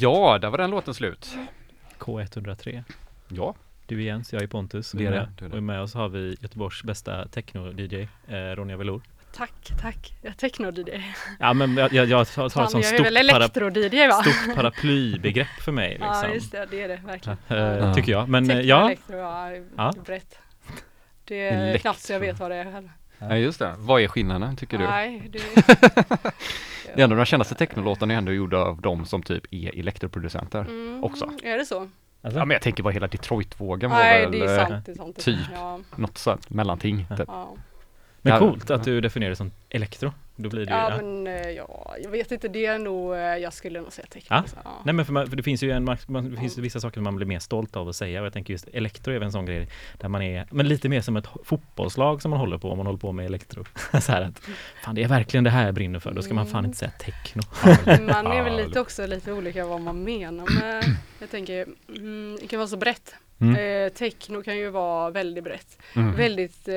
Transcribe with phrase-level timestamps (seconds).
[0.00, 1.36] Ja, där var den låten slut.
[1.98, 2.82] K103.
[3.28, 3.54] Ja,
[3.86, 4.92] Du är Jens, jag är Pontus.
[4.92, 5.56] Det är och det, det är det.
[5.56, 9.00] Och med oss har vi Göteborgs bästa techno-DJ, eh, Ronja Velour.
[9.34, 9.52] Tack,
[9.82, 10.14] tack.
[10.22, 11.02] Jag techno-DJ.
[11.40, 15.90] Ja men jag, jag, jag tar, ett sånt är stort, para, stort paraplybegrepp för mig
[15.90, 16.06] liksom.
[16.22, 16.66] Ja, just det.
[16.70, 17.38] Det är det verkligen.
[17.48, 17.94] Eh, Ja.
[17.94, 18.28] Tycker jag.
[18.28, 19.92] Men Techno, ja, elektro, ja, Ja.
[20.04, 20.38] brett.
[21.24, 21.80] Det är Elektro.
[21.80, 22.90] knappt så jag vet vad det är heller.
[23.18, 23.74] ja just det.
[23.78, 24.84] Vad är skillnaden tycker du?
[24.86, 25.40] Nej, det...
[26.94, 30.60] Det är ändå de kändaste technolåtarna är ändå gjorda av de som typ är elektroproducenter.
[30.60, 31.30] Mm, också.
[31.42, 31.88] Är det så?
[32.22, 34.86] alltså, Ja men jag tänker bara hela Detroit-vågen var Nej, väl det är eh, sant.
[34.86, 35.18] Det är sant.
[35.18, 35.38] typ.
[35.54, 37.06] Ja, något sånt mellanting.
[37.10, 37.16] Ja.
[37.16, 37.28] Typ.
[37.28, 37.56] ja.
[38.22, 40.12] men coolt att du definierar det som elektro.
[40.40, 40.96] Då blir det ja, ja.
[40.96, 42.48] men eh, ja, jag vet inte.
[42.48, 44.36] Det är nog, eh, jag skulle nog säga techno.
[44.36, 44.44] Ja.
[44.64, 44.82] Ja.
[44.84, 47.16] Nej men för, man, för det finns ju en, man, det finns vissa saker man
[47.16, 49.68] blir mer stolt av att säga och jag tänker just elektro är en sån grej
[49.98, 52.86] där man är, men lite mer som ett fotbollslag som man håller på om man
[52.86, 53.64] håller på med elektro.
[54.00, 54.40] så här att,
[54.84, 56.90] fan det är verkligen det här jag brinner för, då ska man fan inte säga
[56.90, 57.42] techno.
[58.12, 60.84] Man är väl lite också lite olika vad man menar med,
[61.18, 63.14] jag tänker, mm, det kan vara så brett.
[63.40, 63.86] Mm.
[63.86, 65.78] Eh, techno kan ju vara väldigt brett.
[65.96, 66.16] Mm.
[66.16, 66.76] Väldigt eh,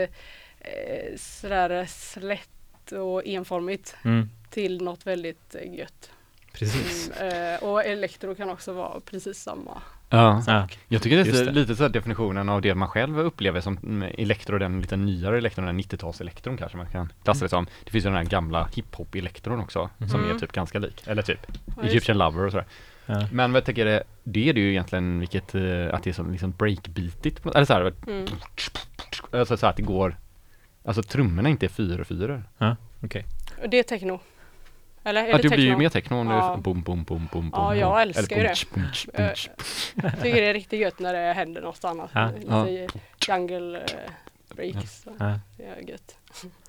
[0.59, 2.60] eh, sådär slätt
[2.91, 6.09] och enformigt Mm, till något väldigt eh, gött.
[6.53, 7.11] precis.
[7.19, 9.81] Mm, eh, och elektro kan också vara precis samma.
[10.09, 10.43] Ja.
[10.47, 10.67] Ja.
[10.87, 11.51] Jag tycker det är det.
[11.51, 15.37] lite så här definitionen av det man själv upplever som mm, elektro, den lite nyare
[15.37, 17.67] elektron, den 90-tals-elektron kanske man kan klassa det som.
[17.83, 20.35] Det finns ju den här gamla hiphop-elektron också, som Mhm.
[20.35, 21.39] är typ ganska lik, eller typ
[21.77, 22.65] Ja, Egyptian Lover och sådär.
[23.05, 23.27] Ja.
[23.31, 26.13] Men vad jag tänker, det, det är det ju egentligen vilket, eh, att det är
[26.13, 28.25] som liksom breakbeatigt, eller så här, Mm.
[29.31, 30.15] alltså så här att det går,
[30.85, 32.43] alltså trummorna inte är fyra fyra.
[33.03, 33.25] Okej.
[33.63, 34.19] Och det är techno.
[35.03, 35.55] Eller är Ja, det det techno?
[35.55, 36.53] blir ju mer techno om det Ja.
[36.53, 37.97] är bom, bom, bom, bom, Ja, bom, jag bom.
[37.99, 39.49] älskar Eller ju bunch, bunch,
[40.03, 42.09] Eh, tycker det är riktigt gött när det händer något annat.
[42.13, 42.31] Ja.
[42.65, 42.87] Lite
[43.27, 44.11] jungle eh,
[44.55, 45.01] breaks.
[45.01, 45.39] så Ja.
[45.57, 46.17] Det är gött.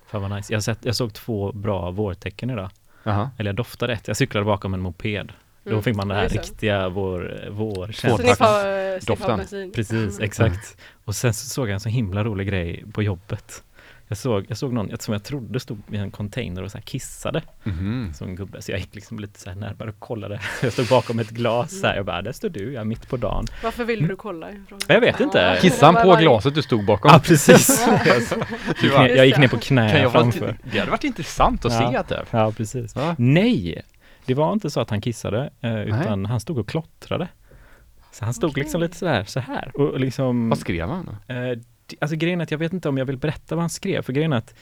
[0.07, 0.53] Fan vad nice.
[0.53, 2.69] Jag, har sett, jag såg två bra vårtecken idag.
[3.03, 3.31] Jaha.
[3.37, 4.07] Eller jag doftade ett.
[4.07, 5.31] Jag cyklade bakom en moped.
[5.63, 6.41] Då Mm, fick man det här just det.
[6.41, 8.29] riktiga vår, vår Så Tvåtakt.
[8.29, 9.37] ni får eh, sniffa Doften.
[9.37, 9.71] bensin.
[9.71, 10.77] Precis, exakt.
[11.05, 13.63] Och sen så såg jag en så himla rolig grej på jobbet.
[14.07, 16.77] Jag såg, jag såg någon jag- som jag trodde stod i en container och så
[16.77, 18.13] här kissade Mhm.
[18.13, 18.61] som en gubbe.
[18.61, 20.39] Så jag gick liksom lite så här närmare och kollade.
[20.61, 21.95] Jag stod bakom ett glas så här.
[21.95, 23.45] Jag bara, där står du, jag är mitt på dagen.
[23.63, 24.51] Varför vill du kolla?
[24.51, 24.81] i frågan?
[24.87, 25.37] Jag vet inte.
[25.37, 25.55] Ja.
[25.61, 27.11] Kissade han på glaset du stod bakom?
[27.13, 27.87] Ja, precis.
[28.05, 28.17] jag,
[28.83, 30.57] gick ner, jag gick ner på Kan knä framför.
[30.71, 32.03] det hade varit intressant att Ja.
[32.07, 32.27] se typ.
[32.31, 32.93] Ja, precis.
[32.95, 33.15] Ja.
[33.17, 33.81] Nej,
[34.25, 37.27] det var inte så att han kissade, eh, utan han stod och klottrade.
[38.11, 38.63] Så han stod Okej.
[38.63, 39.71] liksom lite sådär, så här.
[39.73, 41.33] Och liksom, Vad skrev han då?
[42.01, 44.13] Alltså grejen är att jag vet inte om jag vill berätta vad han skrev, för
[44.13, 44.53] grejen är att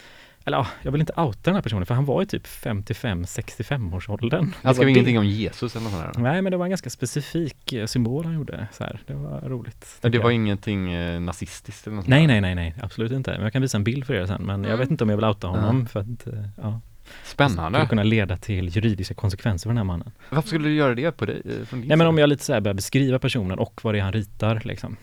[0.44, 3.96] eller ja, jag vill inte outa den här personen, för han var ju typ 55-65
[3.96, 4.52] års åldern.
[4.62, 6.22] Han skrev ingenting om Jesus eller något sånt där?
[6.22, 8.66] Nej, men det var en ganska specifik eh, symbol han gjorde.
[8.72, 9.00] Så här.
[9.06, 9.98] Det var roligt.
[10.00, 10.32] Det var jag.
[10.32, 13.30] ingenting eh, nazistiskt eller något Nej, nej, nej, nej, absolut inte.
[13.30, 14.42] Men jag kan visa en bild för er sen.
[14.42, 14.78] Men jag Mm.
[14.78, 15.86] vet inte om jag vill outa honom Ja.
[15.86, 16.62] för att, eh, ja.
[16.62, 16.80] där.
[17.22, 17.78] Det Spännande.
[17.78, 20.10] skulle kunna leda till juridiska konsekvenser för den här mannen.
[20.30, 21.42] Varför skulle du göra det på dig?
[21.44, 24.02] eh, Nej men om jag lite så här börjar beskriva personen och vad det är
[24.02, 24.96] han ritar liksom.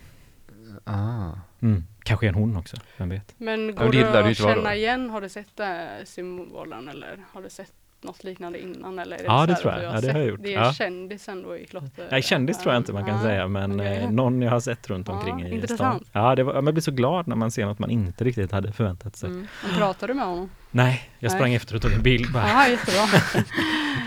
[0.84, 1.30] Ah.
[1.62, 1.84] Mm.
[2.10, 3.34] Kanske en hon också, vem vet?
[3.38, 4.76] Men Ja, går det det det ju att känna då.
[4.76, 5.10] igen?
[5.10, 7.72] Har du sett här symbolen eller har du sett
[8.02, 8.98] något liknande innan?
[8.98, 9.80] Eller är Ja, så det tror jag.
[9.80, 10.40] du Ja, det har jag gjort.
[10.42, 10.72] Det är Ja.
[10.72, 12.08] kändisen då i klotter?
[12.10, 13.96] Nej kändis tror jag inte man kan Ja, säga men okej.
[13.96, 15.54] eh, någon jag har sett runt Ja, omkring i stan.
[15.54, 16.08] intressant.
[16.12, 18.72] Ja, det var, man blir så glad när man ser något man inte riktigt hade
[18.72, 19.28] förväntat sig.
[19.30, 19.46] Mm.
[19.76, 20.50] Pratar du med honom?
[20.70, 21.56] Nej, jag sprang Nej.
[21.56, 22.48] efter och tog en bild bara.
[22.48, 23.06] Ja, jättebra.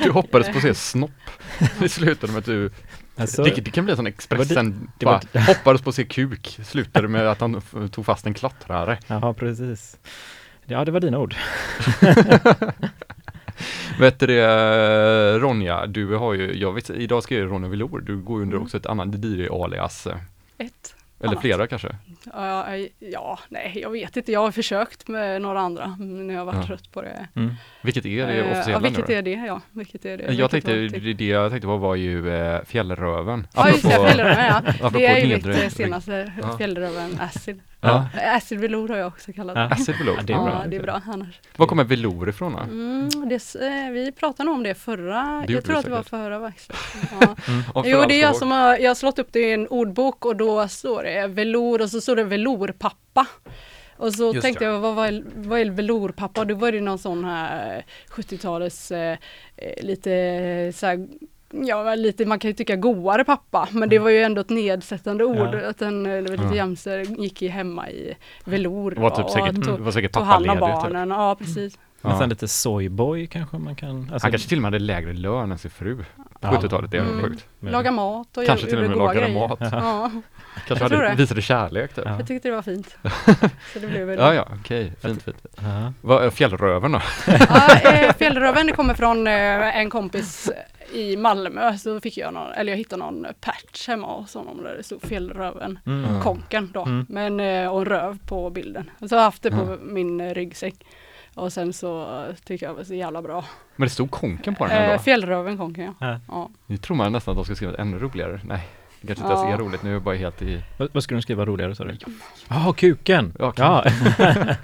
[0.03, 1.12] Du hoppades på att se snopp.
[1.79, 2.69] Det slutade med att du,
[3.15, 6.03] Alltså, det, det kan bli en sån Expressen, det var bara, hoppades på att se
[6.05, 8.98] kuk, slutade med att han tog fast en klottrare.
[9.08, 9.98] ja, precis.
[10.65, 11.36] Ja, det var dina ord.
[14.00, 18.00] Vet du det, eh, Ronja, du har ju, jag vet, idag ska jag Ronja Velour,
[18.01, 18.63] du går ju under Mm.
[18.65, 20.15] också ett annat DJ-alias, eh,
[20.58, 20.96] Ett.
[21.23, 21.41] Eller Annat.
[21.41, 21.95] flera kanske?
[22.33, 22.65] Ja,
[22.99, 24.31] ja, nej, jag vet inte.
[24.31, 26.65] Jag har försökt med några andra, men jag har varit Ja.
[26.67, 27.27] trött på det.
[27.35, 27.53] Mm.
[27.81, 29.13] Vilket är det Eh, officiella nu vilket då?
[29.13, 29.31] är det?
[29.31, 30.23] Ja, vilket är det?
[30.23, 33.47] Jag Vilket tänkte, var det, det jag tänkte på var ju eh, Fjällröven.
[33.55, 34.57] Ja, just det, Apropå- Fjällräven, ja.
[34.67, 36.57] apropå Det är ju mitt senaste Ja.
[36.57, 37.61] Fjällräven Acid.
[37.83, 38.05] Ja.
[38.13, 38.35] Ja.
[38.35, 39.61] Acid Velour har jag också kallat det.
[39.61, 39.69] Ja.
[39.71, 40.15] Acid Velour.
[40.17, 40.63] Ja, det är ja, bra.
[40.67, 41.39] det är bra annars.
[41.57, 42.59] Var kommer velour ifrån då?
[42.59, 46.03] Mm, det, eh, vi pratade nog om det förra, Det jag tror att det var
[46.03, 46.71] förra faktiskt.
[47.21, 47.35] Ja.
[47.73, 50.25] Om Jo, det är jag som har, jag har slått upp det i en ordbok
[50.25, 53.25] och då står det velour och så står det velourpappa.
[53.97, 54.71] Och så Just tänkte det.
[54.71, 56.45] jag, vad vad är velourpappa?
[56.45, 59.17] Då var det någon sån här eh, 70-talets eh,
[59.57, 60.09] eh, lite
[60.75, 61.07] så här,
[61.55, 65.24] Ja, lite, man kan ju tycka goare pappa, men det var ju ändå ett nedsättande
[65.25, 65.69] ord, Ja.
[65.69, 66.55] att den eh, lite Ja.
[66.55, 68.13] jämse gick i hemma i
[68.45, 68.91] velour.
[68.91, 70.81] Var typ och säkert, det tog, var säkert tog hand om pappaledig.
[70.83, 70.93] Typ.
[70.93, 71.79] barnen, ja precis.
[72.01, 72.25] Nästan Ja.
[72.25, 74.00] lite soyboy kanske man kan.
[74.00, 75.98] Alltså, Han kanske till och med hade lägre lön än sin fru.
[75.98, 76.03] på
[76.41, 76.51] Ja.
[76.51, 77.22] 70-talet, det är Mm.
[77.22, 77.45] sjukt.
[77.60, 79.48] Laga mat och Kanske göra- till och med lagade grejer.
[79.48, 79.57] mat.
[79.60, 80.12] Ja,
[80.67, 81.15] Kanske hade, det.
[81.15, 82.03] visade kärlek typ.
[82.07, 82.15] Ja.
[82.17, 82.98] jag tyckte det var fint.
[83.74, 85.45] Så det blev väl Ja, ja, okej, fint, fint.
[85.57, 85.93] Ja.
[86.01, 87.01] Vad är fjällröven då?
[87.27, 90.51] Ja, eh, fjällröven det kommer från eh, en kompis
[90.93, 91.77] i Malmö.
[91.77, 95.01] Så fick jag någon, eller jag hittade någon patch hemma hos honom där det stod
[95.01, 95.79] fjällröven.
[95.86, 96.22] Mm.
[96.22, 97.05] Konken då, Mm.
[97.10, 98.89] men eh, och en röv på bilden.
[99.00, 99.93] Så har jag haft det på Mm.
[99.93, 100.75] min eh, ryggsäck.
[101.36, 103.45] Och sen så eh, tycker jag det var så jävla bra.
[103.75, 105.03] Men det stod konken på den Eh, ändå.
[105.03, 106.07] fjällröven konken ja.
[106.07, 106.19] Ja.
[106.27, 106.50] ja.
[106.65, 108.39] Nu tror man nästan att de ska skriva ännu roligare.
[108.43, 108.67] Nej,
[109.03, 109.53] det kanske inte ens Ja.
[109.53, 109.83] är roligt.
[109.83, 110.63] Nu är jag bara helt i...
[110.77, 111.98] Vad, vad skulle du skriva roligare sa du?
[112.50, 113.33] Ja, kuken!
[113.39, 113.86] Ja, Ja,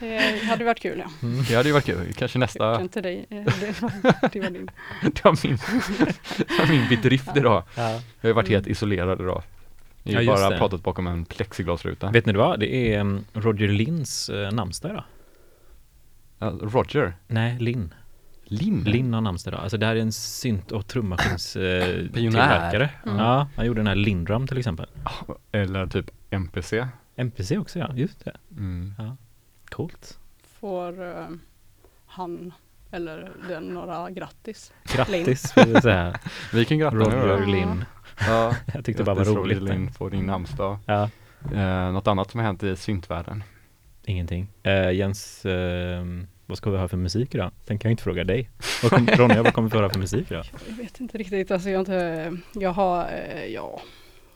[0.00, 1.28] Det hade varit kul ja.
[1.48, 2.12] Det hade ju varit kul.
[2.16, 2.72] Kanske nästa...
[2.74, 3.26] Kuken till dig.
[3.30, 3.92] eh, Det var,
[4.32, 4.70] det var din.
[5.02, 5.58] Det var min,
[6.36, 7.62] det var min bedrift idag.
[7.74, 7.82] ja.
[7.90, 9.42] Jag har ju varit helt isolerad idag.
[10.02, 10.58] Jag Ja, har ju bara det.
[10.58, 12.10] pratat bakom en plexiglasruta.
[12.10, 12.60] Vet ni vad?
[12.60, 15.04] Det är um, Roger Linns uh, namnsdag idag.
[16.38, 17.14] Ja, Roger?
[17.26, 17.94] Nej, Linn.
[18.44, 18.84] Linn?
[18.84, 19.62] Linn har namnsdag idag.
[19.62, 22.10] Alltså det här är en synt och trummaskins uh, Pionjär.
[22.12, 22.90] tillverkare.
[23.06, 23.18] Mm.
[23.18, 24.86] Ja, han gjorde den här Lindrum till exempel.
[25.52, 26.86] Eller typ MPC.
[27.16, 28.36] MPC också ja, just det.
[28.50, 28.94] Mm.
[29.70, 30.18] Coolt.
[30.60, 31.26] Får eh,
[32.06, 32.52] han
[32.90, 34.72] eller den några grattis.
[34.96, 36.14] Grattis får vi säga.
[36.52, 37.46] Vi kan gratta nu Roger då.
[37.52, 37.84] Linn.
[38.20, 39.58] Ja, Jag tyckte det bara var roligt.
[39.58, 40.78] Roger Linn på din namnsdag.
[40.86, 41.10] Ja,
[41.52, 43.42] Eh, något annat som har hänt i syntvärlden?
[44.06, 44.48] ingenting.
[44.66, 46.04] Uh, Jens, eh,
[46.46, 47.50] vad ska vi ha för musik idag?
[47.64, 48.50] Den kan jag inte fråga dig.
[48.82, 50.44] Vad kom, Ronja, vad kommer vi höra för musik idag?
[50.68, 53.80] Jag vet inte riktigt, alltså jag har inte, jag har, eh, ja,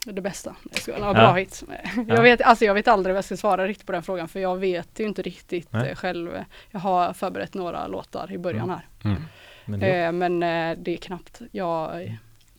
[0.04, 0.56] det bästa.
[0.70, 1.12] Jag ska ha Ja.
[1.14, 1.40] bra.
[1.40, 2.14] Ja.
[2.14, 4.40] Jag vet, alltså jag vet aldrig vad jag ska svara riktigt på den frågan för
[4.40, 5.88] jag vet ju inte riktigt Nej.
[5.90, 6.30] eh, själv.
[6.70, 8.86] Jag har förberett några låtar i början här.
[9.04, 9.22] Mm.
[9.64, 10.40] Men det, Eh, men
[10.84, 11.90] det är knappt, jag,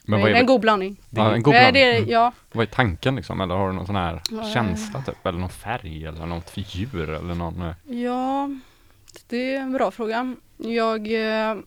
[0.06, 0.98] Men det vad är en god blandning.
[1.10, 1.74] ja, en god blandning.
[1.74, 3.42] det, är- ja, Vad är tanken liksom?
[3.42, 4.54] Eller har du någon sån här Nej.
[4.54, 5.26] känsla typ?
[5.26, 7.74] Eller någon färg eller något för djur eller någon?
[8.04, 8.50] ja,
[9.28, 10.36] det är en bra fråga.
[10.58, 11.12] Jag,
[11.48, 11.58] eh,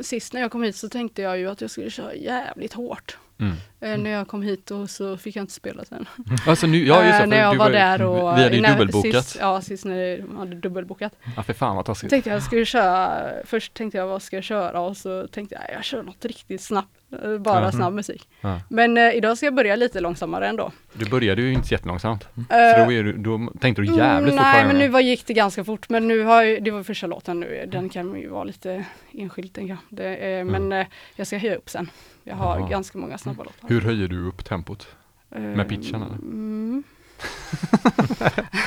[0.00, 3.18] sist när jag kom hit så tänkte jag ju att jag skulle köra jävligt hårt.
[3.40, 3.52] Mm.
[3.80, 6.08] Eh, när jag kom hit och så fick jag inte spela sen.
[6.46, 8.38] Alltså nu, ja just det, Eh, när jag du var där och...
[8.38, 9.24] Vi hade ju när- dubbelbokat.
[9.24, 11.12] Sist, ja, sist när jag hade dubbelbokat.
[11.36, 12.10] Ja för fan vad taskigt.
[12.10, 15.76] tänkte jag skulle köra, först tänkte jag vad ska jag köra och så tänkte jag
[15.76, 16.99] jag kör något riktigt snabbt,
[17.40, 17.72] bara Ja.
[17.72, 18.28] snabb musik.
[18.40, 18.60] Ja.
[18.68, 20.72] Men eh, idag ska jag börja lite långsammare ändå.
[20.92, 22.22] Du började ju inte jättelångsamt.
[22.34, 25.26] Så Eh, då, är du, då tänkte du jävligt fort Nej men nu var, gick
[25.26, 28.28] det ganska fort men nu har jag, det var första låten nu, den kan ju
[28.28, 30.38] vara lite enskild tänker jag.
[30.38, 30.86] Eh, Men eh,
[31.16, 31.90] jag ska höja upp sen.
[32.24, 32.68] Jag har Jaha.
[32.68, 33.68] ganska många snabba låtar.
[33.68, 34.86] Hur höjer du upp tempot?
[35.32, 36.14] med pitchen, eller?
[36.16, 36.82] Mm.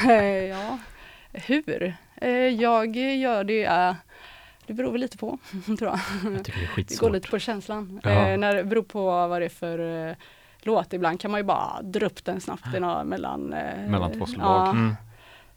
[0.10, 0.78] Eh, ja,
[1.34, 1.96] hur?
[2.22, 3.94] Eh, Jag gör det, eh,
[4.68, 6.00] det beror väl lite på tror jag.
[6.36, 8.00] jag tycker det är Det går lite på känslan.
[8.04, 10.16] Eh, när det beror på vad det är för eh,
[10.62, 10.94] låt.
[10.94, 14.46] Ibland kan man ju bara dra upp den snabbt nå- mellan, eh, Mellan två slag.
[14.46, 14.70] Ja.
[14.70, 14.96] Mm,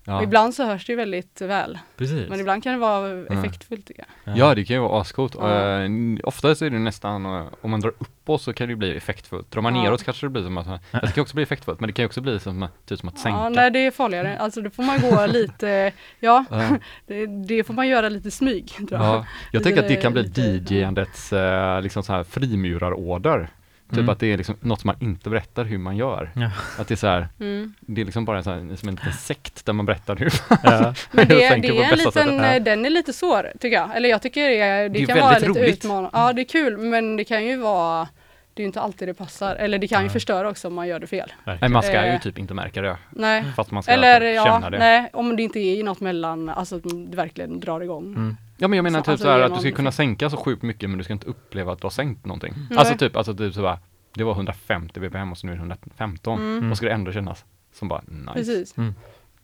[0.08, 0.16] Ja.
[0.16, 1.78] Och ibland så hörs det ju väldigt väl.
[1.96, 2.28] precis.
[2.28, 4.36] Men ibland kan det vara effektfullt tycker jag.
[4.36, 5.34] Ja det kan ju vara ascoolt.
[5.40, 5.84] Ja.
[5.84, 8.96] Uh, ofta så är det nästan, eh, om man drar uppåt så kan det bli
[8.96, 9.50] effektfullt.
[9.50, 9.82] Drar man Ja.
[9.82, 12.06] neråt kanske det blir som att, det kan också bli effektfullt men det kan ju
[12.06, 13.38] också bli som, att- typ som att sänka.
[13.38, 14.38] Ja, nej det är farligare.
[14.38, 16.44] Alltså då får man gå lite, ja,
[17.06, 18.68] det, det får man göra lite smyg.
[18.76, 19.00] Tror jag.
[19.02, 23.48] Ja, jag tänker att det kan bli DJ-andets eh, liksom så här frimurarorder.
[23.90, 24.08] Typ Mm.
[24.08, 26.30] att det är liksom något som man inte berättar hur man gör.
[26.34, 26.50] Ja.
[26.78, 27.74] Att det är så här, Mm.
[27.80, 30.94] det är liksom bara så här, som en liten sekt där man berättar hur Ja.
[31.10, 31.60] Men det, det är en
[31.98, 32.56] liten, sättet.
[32.56, 33.96] eh, den är lite svår tycker jag.
[33.96, 35.74] Eller jag tycker det, det, Det kan vara lite roligt.
[35.84, 36.10] utmanande.
[36.12, 38.08] Ja det är kul men det kan ju vara,
[38.56, 39.56] det är ju inte alltid det passar.
[39.56, 41.32] Eller det kan ju förstöra också om man gör det fel.
[41.44, 42.20] Nej man ska ju Eh.
[42.20, 42.96] typ inte märka det.
[43.10, 43.44] Nej.
[43.56, 44.78] Fast man ska Eller typ ja, känna det.
[44.78, 48.04] nej, om det inte är något mellan, alltså att det verkligen drar igång.
[48.04, 48.36] Mm.
[48.58, 49.96] Ja men jag menar Så- typ alltså så här ge att du ska kunna effekt.
[49.96, 52.54] sänka så sjukt mycket men du ska inte uppleva att du har sänkt någonting.
[52.70, 52.78] Nej.
[52.78, 53.78] Alltså typ, alltså typ så bara,
[54.14, 56.38] det var 150 bpm och så nu är det 115.
[56.38, 56.68] Mm.
[56.68, 57.44] Vad ska det ändå kännas?
[57.72, 58.32] Som bara nice.
[58.34, 58.76] Precis.
[58.78, 58.94] Mm.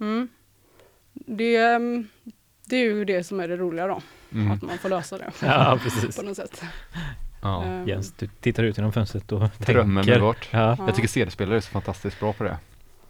[0.00, 0.28] Mm.
[1.14, 2.09] Det, ehm,
[2.64, 4.00] det är ju det som är det roliga då,
[4.33, 4.50] Mm.
[4.52, 6.16] att man får lösa det ja, precis.
[6.16, 6.62] på något sätt.
[7.43, 7.65] Ja.
[7.65, 10.13] Ehm, Jens, du tittar ut genom fönstret och Drömmen tänker.
[10.13, 10.49] blir bort.
[10.51, 10.77] Ja.
[10.79, 10.85] ja.
[10.87, 12.57] Jag tycker CD-spelare är så fantastiskt bra på det.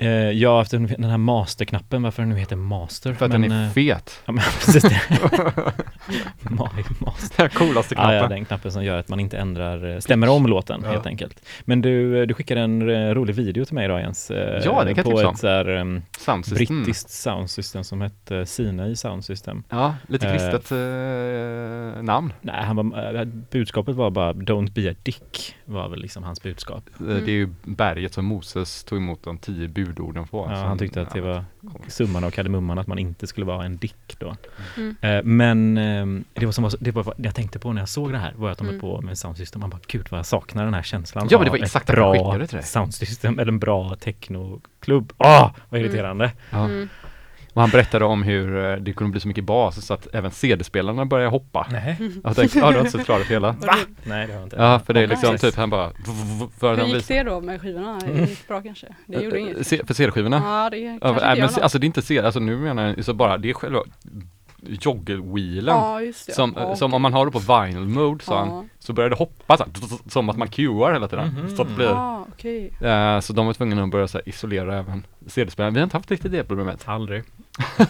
[0.02, 3.14] Eh, ja, efter den här masterknappen, varför den nu heter master.
[3.14, 4.22] För att men, den är eh, fet.
[4.24, 5.00] Ja men precis det.
[6.42, 7.36] Ma- master.
[7.42, 8.36] Den coolaste Ja, ja, knappen.
[8.36, 10.90] den knappen som gör att man inte ändrar, eh, stämmer om låten Ja.
[10.90, 11.42] helt enkelt.
[11.64, 14.30] Men du, du skickade en rolig video till mig idag Jens.
[14.64, 18.96] Ja, det kan jag På ett så här, um, Sound brittiskt soundsystem som hette Sinai
[18.96, 19.62] Sound System.
[19.68, 22.32] Ja, lite kristet eh, namn.
[22.40, 26.84] Nej, han var, budskapet var bara Don't be a dick, var väl liksom hans budskap.
[27.00, 30.46] Eh, Det är ju berget som Moses tog emot de tio budorden på.
[30.50, 31.44] Ja, han tyckte att det var
[31.88, 34.36] summan av kardemumman att man inte skulle vara en dick då.
[34.76, 34.96] Mm.
[35.00, 38.12] Eh, men eh, det var som var, det var jag tänkte på när jag såg
[38.12, 38.80] det här var att de Mm.
[38.80, 39.60] på med soundsystem.
[39.60, 42.12] Man bara gud vad jag saknar den här känslan Ja, men det var exakt bra
[42.12, 42.66] skickade till dig.
[42.66, 45.12] soundsystem eller en bra technoklubb.
[45.18, 45.84] Åh, vad Mm.
[45.90, 46.32] irriterande.
[46.50, 46.68] Ja.
[47.54, 50.30] Och han berättade om hur eh, det kunde bli så mycket bas så att även
[50.30, 51.66] CD-spelarna började hoppa.
[51.70, 51.96] Nej.
[52.24, 53.52] Jag tänkte, ja du har inte sett klart hela?
[53.52, 53.74] Va?
[54.04, 54.56] Nej, det har jag inte.
[54.56, 55.90] Ja, för det är liksom typ han bara
[56.60, 57.98] för Hur gick det då med skivorna?
[58.06, 58.86] Det gick bra kanske?
[59.06, 59.66] Det gjorde Eh, inget?
[59.66, 60.42] se- För CD-skivorna?
[60.44, 61.58] Ja, det Ja, kanske nej, inte men något.
[61.62, 63.80] alltså det är inte CD, alltså nu menar jag så bara, det är själva
[64.66, 65.74] joggelwheelen.
[65.76, 66.00] Ja.
[66.14, 68.64] Som, ja, som om man har det på vinyl mode så, Ja.
[68.78, 71.28] så börjar det hoppa så, här, som att man cuear hela tiden.
[71.28, 71.56] Mhm.
[71.56, 72.72] Så, att det blir, Ah, okej.
[72.80, 75.74] eh, så de var tvungna att börja så här, isolera även CD-spelaren.
[75.74, 76.82] Vi har inte haft riktigt det problemet.
[76.88, 77.22] Aldrig.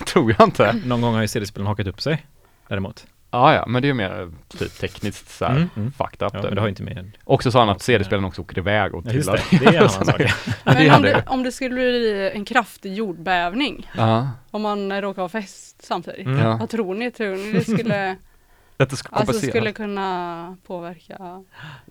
[0.07, 0.73] Tror jag inte.
[0.87, 2.27] Någon gång har ju CD-spelen hakat upp sig.
[2.69, 3.07] Däremot.
[3.35, 5.93] Ja, ja, men det är ju mer typ tekniskt så här, Mm, mm.
[5.93, 6.35] fucked up.
[6.35, 6.43] Ja, typ.
[6.43, 7.11] men det har inte med...
[7.25, 9.41] Och så sa han att CD-spelaren också åker iväg och Ja, trillar.
[9.51, 10.21] det, det är en annan sak.
[10.65, 15.29] Men om det, om det skulle bli en kraftig jordbävning, Ja, om man råkar ha
[15.29, 16.39] fest samtidigt, Mm.
[16.39, 16.57] ja.
[16.61, 17.11] vad tror ni?
[17.11, 18.17] Tror ni det skulle,
[18.77, 21.45] Att det ska alltså skulle kunna påverka?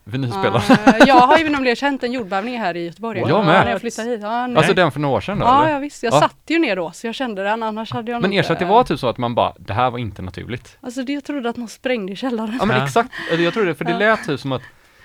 [0.03, 0.61] Vinylspelaren.
[0.85, 3.19] Ah, jag har ju nämligen känt en jordbävning här i Göteborg.
[3.19, 3.65] Jag Ja, med.
[3.65, 4.19] När jag flyttade hit.
[4.21, 4.57] Ja.
[4.57, 5.73] Alltså den för några år sedan då ja, eller?
[5.73, 6.03] ja visst.
[6.03, 6.19] Jag Ja.
[6.19, 7.63] satt ju ner då, så jag kände den.
[7.63, 9.73] Annars hade jag Men nog erkänn att det var typ så att man bara, det
[9.73, 10.77] här var inte naturligt.
[10.81, 12.57] Alltså det, jag trodde att någon sprängde i källaren.
[12.59, 12.83] Ja men Ja.
[12.85, 14.61] exakt, Eller jag tror det, för det lät typ som att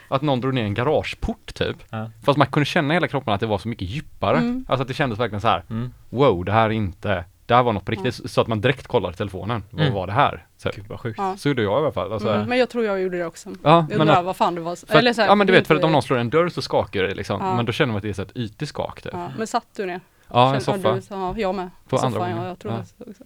[0.09, 1.77] att någon drog ner en garageport typ.
[1.91, 2.11] Ja.
[2.25, 4.37] Fast man kunde känna i hela kroppen att det var så mycket djupare.
[4.39, 4.65] Mm.
[4.69, 5.63] Alltså att det kändes verkligen så här.
[5.71, 5.93] Mm.
[6.09, 8.31] wow det här är inte, det här var något på riktigt.
[8.31, 9.95] Så att man direkt kollade telefonen, vad Mm.
[9.95, 10.47] var det här?
[10.57, 11.19] Så, Gud vad sjukt.
[11.19, 11.37] Ja.
[11.37, 12.13] så gjorde jag i alla fall.
[12.13, 13.49] Alltså, Mm, men jag tror jag gjorde det också.
[13.63, 14.87] ja, Jag men, undrar vad fan det var.
[14.87, 16.49] för Eller så här, ja men du vet, för att om någon slår en dörr
[16.49, 17.41] så skakar det liksom.
[17.41, 17.57] Ja.
[17.57, 19.13] Men då känner man att det är så ett ytligt skak typ.
[19.15, 20.01] Ja, men satt du ner?
[20.33, 20.93] Ja, en soffa.
[20.95, 21.71] du- Ja, jag med.
[21.89, 22.79] På Soffan, andra ja, jag tror Ja.
[22.99, 23.25] det också.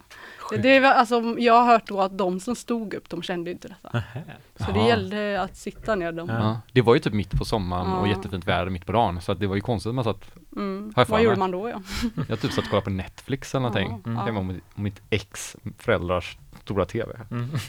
[0.61, 3.67] Det, det alltså, jag har hört då att de som stod upp, de kände inte
[3.67, 3.89] detta.
[3.93, 4.23] Nähä.
[4.55, 4.87] Så det Jaha.
[4.87, 6.11] gällde att sitta ner.
[6.11, 6.61] De, Ja.
[6.71, 8.11] Det var ju typ mitt på sommaren och Ja.
[8.11, 9.21] jättefint väder mitt på dagen.
[9.21, 10.93] Så att det var ju konstigt att man satt, mm.
[11.07, 11.81] Vad gjorde man då ja?
[12.29, 14.01] jag typ satt och kollade på Netflix eller någonting.
[14.05, 14.19] Ja, ja.
[14.25, 17.13] Hemma med mitt ex föräldrars stora TV.
[17.31, 17.49] Mm.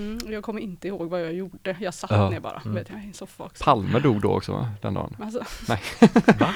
[0.00, 1.76] Mm, jag kommer inte ihåg vad jag gjorde.
[1.80, 2.30] Jag satt Ja.
[2.30, 2.74] ner bara, Mm.
[2.74, 3.64] vet jag, i en soffa också.
[3.64, 4.68] Palme dog då också va?
[4.82, 5.16] Den dagen.
[5.22, 5.38] Alltså,
[6.38, 6.54] Va?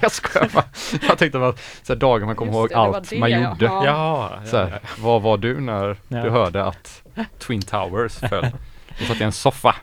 [0.00, 0.64] Jag skojar bara.
[1.08, 3.50] Jag tänkte bara så här, dagar man kommer ihåg det, allt det, man ja.
[3.50, 3.64] gjorde.
[3.64, 3.84] Ja.
[3.86, 6.22] Ja, Så här, vad var du när Ja.
[6.22, 7.02] du hörde att
[7.38, 8.46] Twin Towers föll?
[8.98, 9.74] Du satt i en soffa.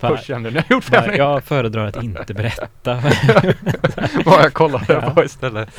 [0.00, 0.08] ja.
[0.08, 1.18] Först kände ni, jag har gjort fel.
[1.18, 2.94] Jag föredrar att inte berätta.
[4.24, 5.10] Vad jag kollade Ja.
[5.10, 5.78] på istället.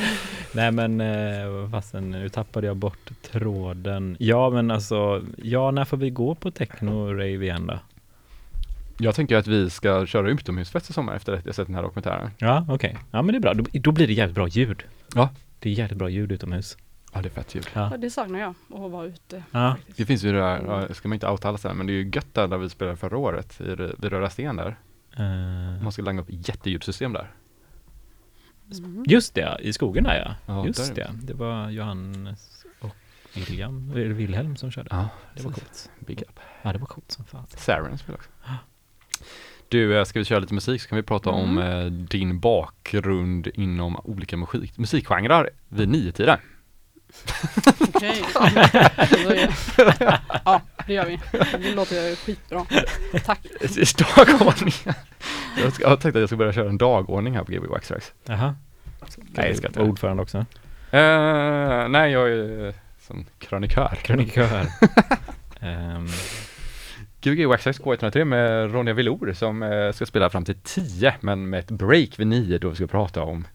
[0.54, 4.16] Nej men eh, fasen, nu tappade jag bort tråden.
[4.20, 7.80] Ja men alltså, ja när får vi gå på techno-rave igen då?
[8.98, 11.82] Jag tänker att vi ska köra utomhusfest i sommar efter att jag sett den här
[11.84, 12.30] dokumentären.
[12.38, 13.54] Ja okej, ja men det är bra.
[13.54, 14.84] Då, då blir det jävligt bra ljud.
[15.16, 15.30] Ja.
[15.60, 16.78] Det är jävligt bra ljud utomhus.
[17.14, 17.68] Ja, det är fett ljud.
[17.74, 17.94] Ja.
[17.98, 18.50] det saknar jag,
[18.86, 19.44] att vara ute.
[19.52, 19.76] Ja.
[19.76, 19.98] faktiskt.
[19.98, 22.12] Det finns ju det där, ska man inte outa alla sen, men det är ju
[22.14, 24.76] gött där, där vi spelade förra året, i, det- vid Röda Sten där.
[25.18, 27.32] Eh, Man ska langa upp jätteljudsystem där.
[28.78, 29.04] Mm.
[29.08, 30.36] just det, i skogen där ja.
[30.54, 31.12] Ja, just där det.
[31.24, 32.96] Det var Johannes och
[33.36, 34.88] William, eller Wilhelm som körde.
[34.92, 35.90] Ja, det var coolt.
[36.00, 36.40] Big up.
[36.62, 37.46] Ja det var coolt som fan.
[37.58, 38.30] Saren spelar också.
[39.70, 41.86] Du, eh, ska vi köra lite musik så kan vi prata om Mm.
[41.86, 46.38] eh, din bakgrund inom olika musik, musikgenrer vid niotiden.
[47.80, 48.24] Okej.
[50.46, 51.20] Ja, det gör vi.
[51.60, 52.66] Det låter skitbra.
[53.26, 53.40] Tack.
[54.16, 54.94] Dagordningen.
[55.64, 58.12] Jag, ska, jag tänkte att jag ska börja köra en dagordning här på Gbg Waxtrax.
[58.26, 58.56] Jaha.
[59.18, 59.80] Nej, jag ska inte.
[59.80, 60.38] Var ordförande också.
[60.92, 62.74] Eh, nej, jag är
[63.08, 63.98] som krönikör.
[64.04, 64.66] Krönikör.
[65.62, 66.08] um,
[67.22, 71.60] Gbg Waxtrax K103 med Ronja Velour som eh, ska spela fram till 10 men med
[71.60, 73.48] ett break vid 9 då vi ska prata om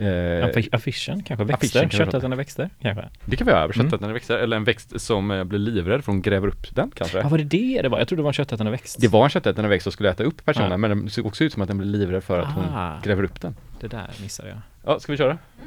[0.00, 3.08] eh, affi- affischen kanske, växter, affischen köttätande växter kanske.
[3.24, 4.14] Det kan vi göra, köttätande Mm.
[4.14, 7.18] växter eller en växt som eh, blir livrädd för hon gräver upp den kanske.
[7.18, 7.98] Ja var det det det var?
[7.98, 8.96] Jag trodde det var en köttätande växt.
[9.00, 10.76] Det var en köttätande växt som skulle äta upp personen Ja.
[10.76, 13.00] men den såg också ut som att den blir livrädd för att hon Ah.
[13.04, 13.56] gräver upp den.
[13.80, 14.58] Det där missade jag.
[14.84, 15.38] Ja, ska vi köra?
[15.56, 15.66] Cool.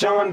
[0.00, 0.32] showing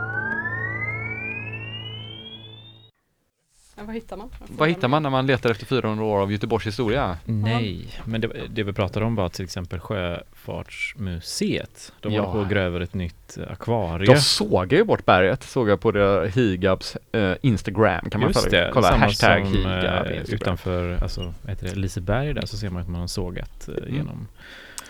[3.85, 4.29] Vad hittar man?
[4.57, 7.17] Vad hittar man när man letar efter 400 år av Göteborgs historia?
[7.25, 11.93] Nej, men det, det vi pratade om var till exempel Sjöfartsmuseet.
[11.99, 12.21] De Ja.
[12.21, 14.13] håller på att gräva ett nytt akvarie.
[14.13, 18.43] De sågar ju bort berget, såg jag på det Higabs eh, Instagram kan man Just
[18.43, 18.65] följa.
[18.65, 22.69] det, Kolla samma hashtag som, Higab eh, utanför, alltså, heter det, Liseberg där så ser
[22.69, 23.95] man att man har sågat eh, Mm.
[23.95, 24.27] genom.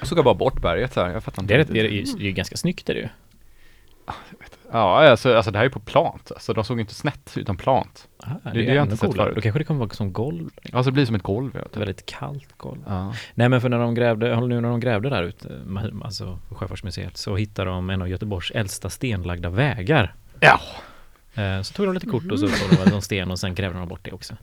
[0.02, 1.54] Sågar bara bort berget här, jag fattar inte.
[1.54, 2.18] Det är, riktigt.
[2.18, 3.08] det, är, det är ganska snyggt är det ju.
[4.72, 8.08] Ja, alltså, alltså det här är på plant, så de såg inte snett utan plant.
[8.18, 9.26] Ah, det har jag ännu inte sett coolare.
[9.26, 9.36] förut.
[9.36, 10.50] Då kanske det kommer vara som golv.
[10.74, 11.52] Alltså det blir som ett golv.
[11.56, 11.78] Ja, typ.
[11.78, 12.80] väldigt kallt golv.
[12.88, 13.14] ja.
[13.34, 15.60] Nej men för när de grävde, nu när de grävde där ute,
[16.04, 20.14] alltså på Sjöfartsmuseet, så hittade de en av Göteborgs äldsta stenlagda vägar.
[20.40, 20.60] ja.
[21.42, 23.80] Eh, Så tog de lite kort och så tog de en sten och sen grävde
[23.80, 24.34] de bort det också.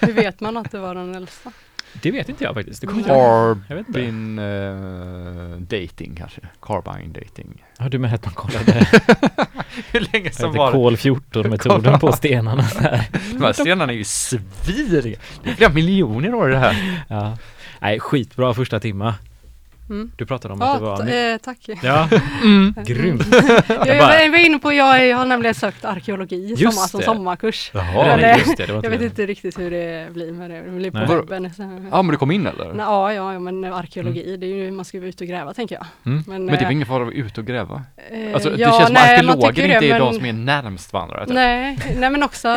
[0.00, 1.52] Hur vet man att det var den äldsta?
[2.02, 2.80] Det vet inte jag faktiskt.
[2.80, 3.58] Det kommer inte jag.
[3.68, 4.00] Jag vet inte.
[4.00, 6.40] Carbin uh, dating kanske.
[6.60, 7.64] Carbine dating.
[7.78, 8.72] Ja du med att man kollade
[9.92, 12.64] Hur länge som var kol 14 metoden på stenarna.
[13.32, 15.18] De här stenarna är ju svinriga.
[15.42, 17.04] Det är flera miljoner år det här.
[17.08, 17.36] Ja.
[17.80, 19.14] Nej skitbra första timma.
[19.90, 20.10] Mm.
[20.16, 21.32] Du pratade om att det Ja, var...
[21.32, 21.58] eh, tack.
[21.82, 22.08] Ja,
[22.44, 22.74] Mm.
[22.86, 23.22] grymt.
[23.68, 27.06] Jag, jag var inne på, jag, jag har nämligen sökt arkeologi Just sommar, som det.
[27.06, 27.70] sommarkurs.
[27.74, 29.06] Jaha, Men, nej, eh, just det, det var Jag vet det.
[29.06, 30.62] inte riktigt hur det blir med det.
[30.62, 31.50] Det blir på webben.
[31.90, 32.64] Ja men du kom in eller?
[32.72, 35.54] Nej, ja, ja, ja, men arkeologi, det är ju, man ska ju ut och gräva
[35.54, 35.86] tänker jag.
[36.12, 36.24] Mm.
[36.26, 37.82] Men, Men, det är eh, väl ingen fara att vara ute och gräva?
[38.10, 40.92] Eh, Alltså det ja, känns som arkeologer inte det, är de men- som är närmst
[40.92, 41.24] varandra.
[41.26, 41.34] Typ.
[41.34, 42.48] Nej, nej men också,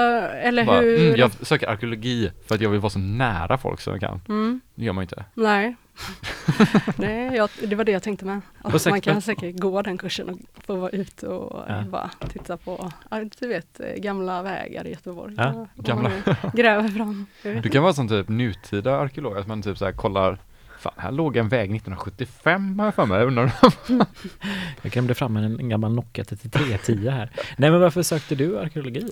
[0.44, 1.00] eller Bara, hur?
[1.08, 4.22] mm, jag söker arkeologi för att jag vill vara så nära folk som jag kan.
[4.30, 5.24] Mm, Det gör man inte.
[5.34, 5.76] nej.
[6.96, 8.42] nej, jag, det var det jag tänkte med.
[8.62, 11.82] Att man kan säkert gå den kursen och få vara ute och Ja.
[11.92, 12.92] bara titta på,
[13.40, 15.34] du vet, eh, gamla vägar i Göteborg.
[15.38, 16.12] Ja, gamla-
[16.54, 17.26] Gräver fram.
[17.44, 20.38] Du kan vara som typ nutida arkeolog, att man typ så kollar
[20.80, 23.18] Fan, här låg en väg 1975 har jag för mig.
[23.20, 23.52] Jag undrar
[23.90, 24.06] om-
[24.82, 27.30] Jag klämde fram en, en gammal Nokia 3310 här.
[27.58, 29.12] Nej men varför sökte du arkeologi?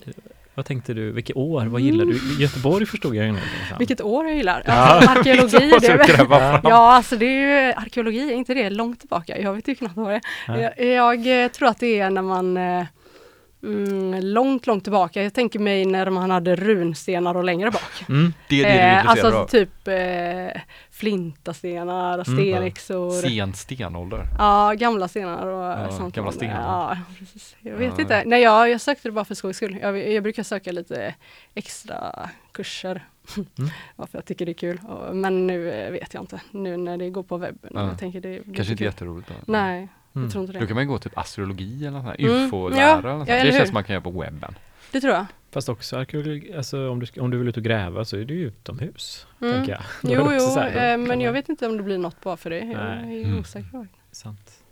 [0.56, 1.12] Vad tänkte du?
[1.12, 1.66] Vilket år?
[1.66, 2.44] Vad gillar du?
[2.44, 3.40] Göteborg förstod jag ju nu.
[3.80, 4.64] Vilket år jag gillar.
[4.66, 4.72] Ja.
[4.74, 6.60] Alltså, arkeologi, det?
[6.64, 9.40] Ja, alltså det är ju arkeologi, är inte det långt tillbaka?
[9.42, 10.58] Jag vet ju knappt vad det är.
[10.78, 10.86] Jag,
[11.26, 12.86] jag eh, tror att det är när man eh,
[13.64, 15.24] mm, långt, långt tillbaka.
[15.24, 18.06] Jag tänker mig när man hade runstenar och längre bak.
[18.10, 18.34] Mm.
[18.50, 19.48] Det är det du är Eh, alltså av.
[19.48, 20.62] typ eh,
[21.00, 22.26] flintastenar, Mm.
[22.26, 23.12] stenyxor.
[23.12, 24.24] Sen stenålder.
[24.38, 26.16] Ja, gamla stenar och Ja, sånt.
[26.16, 26.62] gamla stenar.
[26.62, 27.56] Ja, precis.
[27.62, 28.02] Jag vet Ja.
[28.02, 28.24] inte.
[28.26, 29.78] Nej, jag, jag sökte det bara för skojs skull.
[29.82, 31.16] Jag, jag brukar söka lite
[31.56, 33.06] extra kurser.
[33.38, 33.70] Mm.
[33.96, 34.82] Varför jag tycker det är kul.
[34.88, 36.42] Och, men nu eh, vet jag inte.
[36.52, 37.72] Nu när det går på webben.
[37.74, 37.88] Ja.
[37.88, 39.28] Jag tänker det Kanske inte jätteroligt.
[39.30, 39.34] Då.
[39.52, 40.26] Nej, Mm.
[40.26, 40.60] jag tror inte det.
[40.60, 42.46] Då kan man gå typ astrologi eller något sånt Mm.
[42.48, 44.56] ufo-lära Ja, ja, Det känns som man kan göra på webben.
[44.92, 45.26] Det tror jag.
[45.52, 48.34] Fast också arkeologi, alltså om du, om du vill ut och gräva så är du
[48.34, 49.28] ju utomhus.
[49.42, 49.54] Mm.
[49.54, 49.82] Tänker jag.
[50.02, 51.98] Då Jo, det jo, här, då eh, men man- jag vet inte om det blir
[51.98, 52.60] något bara för det.
[52.60, 53.40] Jag är Mm.
[53.40, 53.78] osäker.
[53.78, 53.88] det.
[54.16, 54.64] Sant.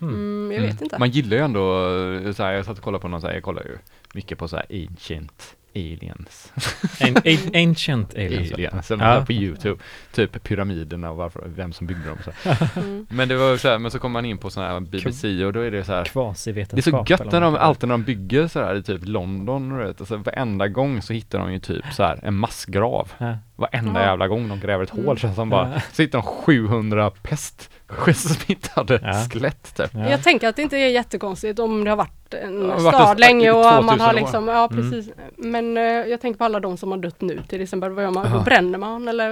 [0.00, 0.14] Mm.
[0.14, 0.98] Mm, jag vet inte.
[0.98, 1.90] Man gillar ju ändå,
[2.26, 3.78] eh, så här, jag satt och kollade på någon så här, jag kollar ju
[4.14, 6.52] mycket på så här ancient aliens.
[7.00, 8.52] An- a- ancient aliens.
[8.52, 9.24] aliens, som Ja.
[9.26, 9.80] på youtube.
[10.12, 12.18] Typ pyramiderna och varför, vem som byggde dem.
[12.24, 12.30] Så.
[12.80, 13.06] Mm.
[13.10, 15.52] Men det var så här, men så kommer man in på sån här BBC och
[15.52, 18.48] då är det så här Det är så gött när de, alltid när de bygger
[18.48, 21.84] så här i typ London och vet, alltså varenda gång så hittar de ju typ
[21.92, 23.12] så här en massgrav.
[23.18, 23.36] Ja.
[23.56, 24.06] Varenda Ja.
[24.06, 25.04] jävla gång de gräver ett Mm.
[25.06, 25.80] hål känns som bara, Ja.
[25.92, 27.10] så hittar de 700
[28.04, 29.12] pestsmittade Ja.
[29.12, 29.90] skelett typ.
[29.94, 30.10] Ja.
[30.10, 33.20] Jag tänker att det inte är jättekonstigt om det har varit en Ja, varit stad
[33.20, 34.18] länge och 2000 man har år.
[34.18, 34.90] liksom, ja Mm.
[34.90, 35.12] precis.
[35.36, 37.90] Men eh, jag tänker på alla de som har dött nu till exempel.
[37.92, 38.32] Vad gör man?
[38.32, 39.28] Då bränner man eller?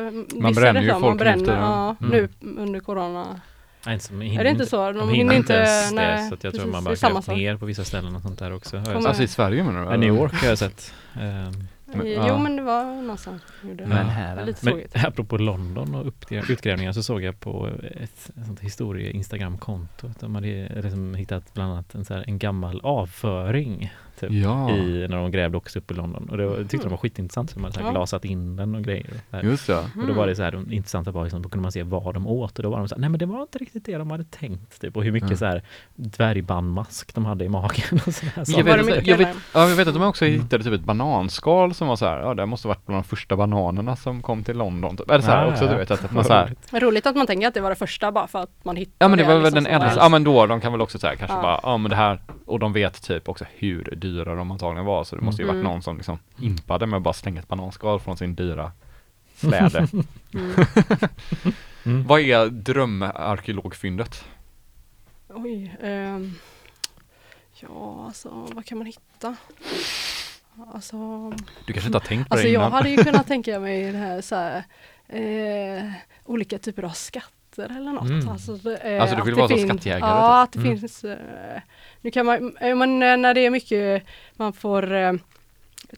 [0.51, 0.93] är bränner ju så?
[0.95, 2.11] folk man bränner, ja, Mm.
[2.13, 2.29] nu
[2.63, 3.41] under corona.
[3.87, 3.99] Nej,
[4.39, 4.77] Är det inte så?
[4.93, 6.93] De, De hinner inte ens det, nej, så att jag tror precis, man det bara
[6.93, 7.37] är samma grävt sak.
[7.37, 8.77] ner på vissa ställen och sånt där också.
[8.77, 8.95] har.
[9.07, 9.97] Alltså i Sverige menar du?
[9.97, 10.93] New York har jag sett.
[11.21, 12.39] Ehm, Men- jo ja.
[12.39, 13.43] men det var någonstans.
[13.63, 13.87] gjorde det.
[13.89, 18.31] Men Det här- är lite Men apropå London och utgrävningar så såg jag på ett
[18.47, 23.93] sånt historie-instagram-konto att de hade liksom hittat bland annat en, så här, en gammal avföring
[24.21, 26.29] typ, Ja, i, när de grävde också upp i London.
[26.31, 27.93] Och det var, tyckte de var skitintressant, så de hade så här Ja.
[27.93, 29.07] glasat in den och grejer.
[29.31, 29.43] Här.
[29.43, 29.79] just det.
[29.79, 32.15] Och då var det så här, de intressanta var liksom, då kunde man se vad
[32.15, 33.97] de åt och då var de så här, nej men det var inte riktigt det
[33.99, 35.39] de hade tänkt typ och hur mycket Mm.
[35.39, 35.63] så här
[36.17, 38.33] dvärgbandmask de hade i magen och sådär.
[38.37, 38.61] Men Så.
[38.61, 40.41] jag, vet, jag, vet, ja, jag vet att de också Mm.
[40.41, 43.37] hittade typ ett bananskal som var så här, ja det måste varit bland de första
[43.37, 44.97] bananerna som kom till London.
[44.97, 45.11] Typ.
[45.11, 45.71] Eller så här Ja, också, ja.
[45.71, 47.07] du vet att man Vad så här, roligt.
[47.07, 49.19] Att man tänker att det var det första bara för att man hittar Ja men
[49.19, 51.37] det var väl liksom den äldsta, ja men då, de kan väl också säga kanske
[51.37, 51.43] Ja.
[51.43, 55.05] bara, ja men det här, och de vet typ också hur dyra de antagligen var,
[55.05, 55.65] så det måste ju varit Mm.
[55.73, 58.73] någon som liksom impade med att bara slänga ett bananskal från sin dyra
[59.37, 59.89] släde.
[60.35, 60.55] Mm.
[61.85, 62.03] Mm.
[62.07, 64.25] Vad är drömarkeologfyndet?
[65.29, 65.77] Oj.
[65.83, 66.35] ehm,
[67.61, 69.37] ja, alltså vad kan man hitta?
[70.75, 70.97] Alltså,
[71.67, 72.73] Du kanske inte har tänkt på alltså det jag innan?
[72.73, 74.65] hade ju kunnat tänka mig det här så här,
[75.09, 75.91] eh,
[76.25, 76.91] olika typer av
[77.57, 78.11] skatter eller något.
[78.11, 78.29] Mm.
[78.29, 80.79] Alltså, det, eh, Alltså, du vill vara som skattjägare, Ja, att det Mm.
[80.79, 81.05] finns.
[81.05, 81.17] Eh,
[82.01, 85.13] nu kan man, eh, men eh, när det är mycket, man får eh,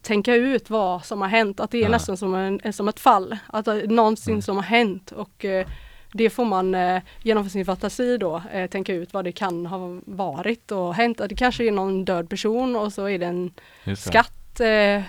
[0.02, 1.88] tänka ut vad som har hänt, att det är Ja.
[1.88, 4.42] nästan som, en, som ett fall, att någonsin Mm.
[4.42, 5.66] som har hänt och eh,
[6.12, 10.00] det får man eh, genom sin fantasi då eh, tänka ut vad det kan ha
[10.06, 11.20] varit och hänt.
[11.20, 13.50] Att Det kanske är någon död person och så är det en
[13.96, 15.02] skatt eh,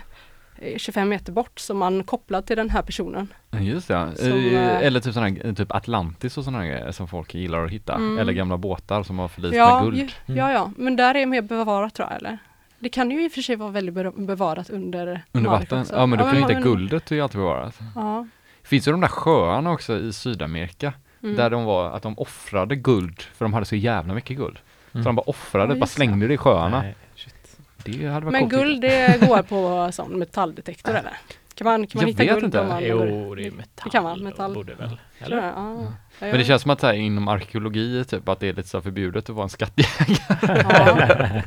[0.78, 3.34] 25 meter bort som man kopplar till den här personen.
[3.60, 7.08] Just det, Som, Eh, eh, eller typ sådana här, typ Atlantis och sådana grejer som
[7.08, 7.96] folk gillar att hitta.
[7.96, 8.18] Mm.
[8.20, 10.14] Eller gamla båtar som har förlist Ja, med ju, guld.
[10.26, 12.38] ja, ja, men där är mer bevarat tror jag eller?
[12.80, 15.82] Det kan ju i och för sig vara väldigt be- bevarat under, Under vatten?
[15.82, 15.96] också.
[15.96, 17.80] Ja men då kan du hitta men- guldet är ju alltid bevarat.
[17.96, 18.28] Ja.
[18.64, 20.94] Finns ju de där sjöarna också i Sydamerika
[21.24, 21.36] Mm.
[21.36, 24.60] där de var, att de offrade guld för de hade så jävla mycket guld.
[24.94, 25.04] Mm.
[25.04, 26.82] Så de bara offrade, Ja, bara slängde det i sjöarna.
[26.82, 26.96] Nej.
[27.98, 31.14] Det hade varit Men guld det går på sån metalldetektor eller?
[31.56, 32.60] Kan man, kan man Jag hitta vet guld inte.
[32.60, 33.84] om man Jo, det är metall.
[33.84, 34.54] Det kan man, metall.
[34.54, 34.98] Borde väl.
[35.20, 35.38] Jag, Eller?
[35.48, 35.94] ja.
[36.20, 39.30] Men det känns som att här, inom arkeologi typ att det är lite så förbjudet
[39.30, 40.18] att vara en skattjägare.
[40.70, 41.42] ja.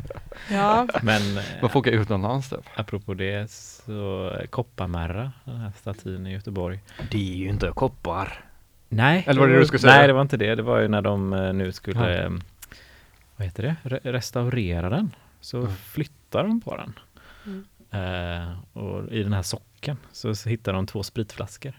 [0.51, 0.87] ja.
[1.03, 2.59] Men eh, Man får åka utomlands typ.
[2.77, 6.81] apropå det så eh, Kopparmärra, den här statyn i Göteborg.
[7.11, 8.45] Det är ju inte koppar.
[8.89, 9.95] Nej, Eller var det det du skulle säga?
[9.97, 10.55] Nej, det var inte det.
[10.55, 12.25] Det var ju när de eh, nu skulle, Ja.
[12.25, 12.31] eh,
[13.37, 15.15] vad heter det, Re- restaurera den.
[15.41, 15.73] Så Mm.
[16.33, 16.99] Flyttar de på den.
[17.47, 17.65] Mm.
[17.91, 21.73] Eh, och i den här socken så, så hittar de två spritflaskor.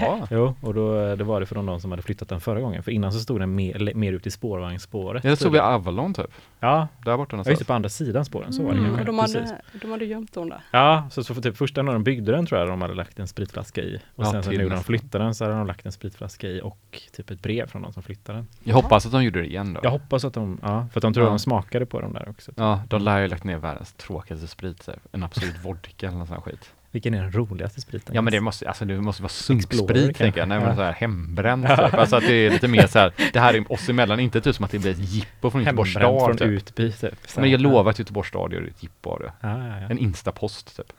[0.00, 0.26] Jaha.
[0.30, 2.82] Jo, och då eh, det var det från de som hade flyttat den förra gången.
[2.82, 5.24] För innan så stod den mer, mer ut i spårvagnsspåret.
[5.24, 6.26] Jag såg vid Avalon typ.
[6.60, 7.66] Ja, Där borta ja, just det, någonstans.
[7.66, 8.52] på andra sidan spåren.
[8.52, 9.36] Så var det Mm, och de Precis.
[9.36, 10.60] hade, de hade gömt dem där.
[10.70, 13.18] Ja, så, så för typ första när de byggde den tror jag de hade lagt
[13.18, 14.00] en spritflaska i.
[14.14, 16.48] Och Ja, sen så nu när de flyttade den så hade de lagt en spritflaska
[16.48, 18.46] i och typ ett brev från de som flyttade den.
[18.64, 19.80] Jag hoppas att de gjorde det igen då.
[19.82, 21.30] Jag hoppas att de, ja, för att de tror Ja.
[21.30, 22.52] att de smakade på dem där också.
[22.56, 24.96] Ja, de lär ju lagt ner världens tråkigaste sprit, här.
[25.12, 26.72] en absolut vodka eller någon sån skit.
[26.96, 28.14] Vilken är den roligaste spriten?
[28.14, 30.76] Ja men det måste, alltså det måste vara sunksprit tänker jag, nej men kanske.
[30.76, 31.94] så här hembränt typ.
[31.94, 34.56] Alltså att det är lite mer så här, det här är oss emellan, inte typ
[34.56, 36.46] som att det blir ett jippo från Göteborgs stad från typ.
[36.46, 37.14] Utby typ.
[37.26, 37.62] Så Men jag här.
[37.62, 39.32] lovar att Göteborgs stad gör ett jippo av det.
[39.40, 39.88] Ja, ja, ja.
[39.90, 40.92] En instapost typ.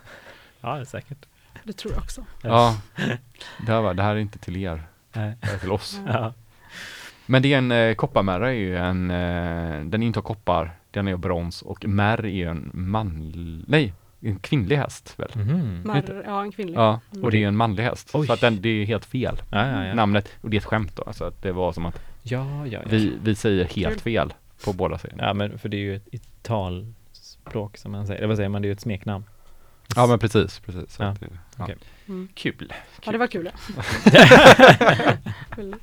[0.62, 1.26] ja det är säkert.
[1.64, 2.26] Det tror jag också.
[2.41, 2.78] Ja,
[3.66, 4.84] det här, var, det här är inte till er,
[5.14, 5.34] Nej.
[5.41, 6.00] det är till oss.
[6.08, 6.34] Ja.
[7.26, 10.72] Men det är en, eh, kopparmärra är ju en, eh, den är inte av koppar,
[10.91, 15.32] den är av brons och märr är ju en manlig, nej, en kvinnlig häst väl?
[15.36, 15.82] Mhm.
[15.86, 16.76] Mar, ja, en kvinnlig.
[16.78, 18.09] Ja, och det är en manlig häst.
[18.13, 18.28] Oj.
[18.28, 19.41] Så att den, det är helt fel.
[19.51, 19.93] Ja, ja, ja.
[19.93, 22.68] Namnet, och det är ett skämt då, alltså att det var som att Ja, ja,
[22.68, 22.80] ja.
[22.89, 23.99] vi, vi säger helt Kul.
[24.01, 24.34] fel
[24.65, 25.18] på båda sidor.
[25.22, 28.18] ja, men för det är ju ett italspråk som man säger.
[28.18, 28.61] Eller vad säger man?
[28.61, 29.24] Det är ju ett smeknamn.
[29.95, 30.95] Ja men precis, precis.
[30.99, 31.63] Ja, det, ja.
[31.63, 31.76] okej.
[32.07, 32.28] Mm.
[32.34, 32.74] Kul.
[33.05, 33.49] Ja, det var kul.
[35.57, 35.82] Väldigt.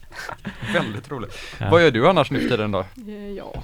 [0.74, 1.34] Väldigt roligt.
[1.60, 1.70] Ja.
[1.70, 2.80] Vad gör du annars nu för tiden då?
[2.80, 3.62] Eh, Ja,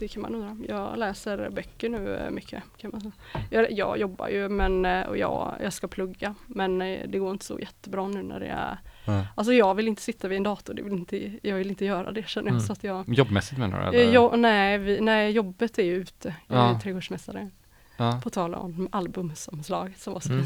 [0.00, 0.56] det kan man undra.
[0.68, 2.62] Jag läser böcker nu eh, mycket.
[2.76, 3.12] Kan man säga.
[3.50, 7.30] Jag, jag jobbar ju men, eh, och jag, jag ska plugga men eh, det går
[7.32, 9.26] inte så jättebra nu när det är Ja.
[9.34, 12.12] Alltså jag vill inte sitta vid en dator, det vill inte, jag vill inte göra
[12.12, 12.52] det känner jag.
[12.54, 12.66] Mm.
[12.66, 13.98] Så att jag, Jobbmässigt menar du?
[13.98, 14.12] Eller?
[14.12, 16.34] jag nej, vi, nej, jobbet är ju ute.
[16.46, 16.80] Jag är Ja.
[16.82, 17.50] trädgårdsmästare.
[17.96, 20.44] Ja, På tal om albumomslag som var så Mm.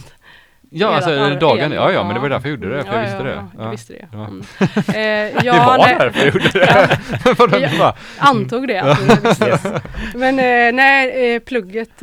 [0.75, 3.07] Ja alltså dagen, ja ja men det var därför jag gjorde det, för jag ja,
[3.07, 3.45] visste det.
[3.57, 4.09] Ja, jag visste det.
[4.17, 4.43] Mm.
[4.89, 6.99] Eh, Det ja, var därför jag gjorde det.
[7.39, 7.69] Vadå, Ja.
[7.71, 8.75] det bara, antog det.
[8.75, 9.83] Jag visste.
[10.15, 12.01] Men eh, nej, eh, plugget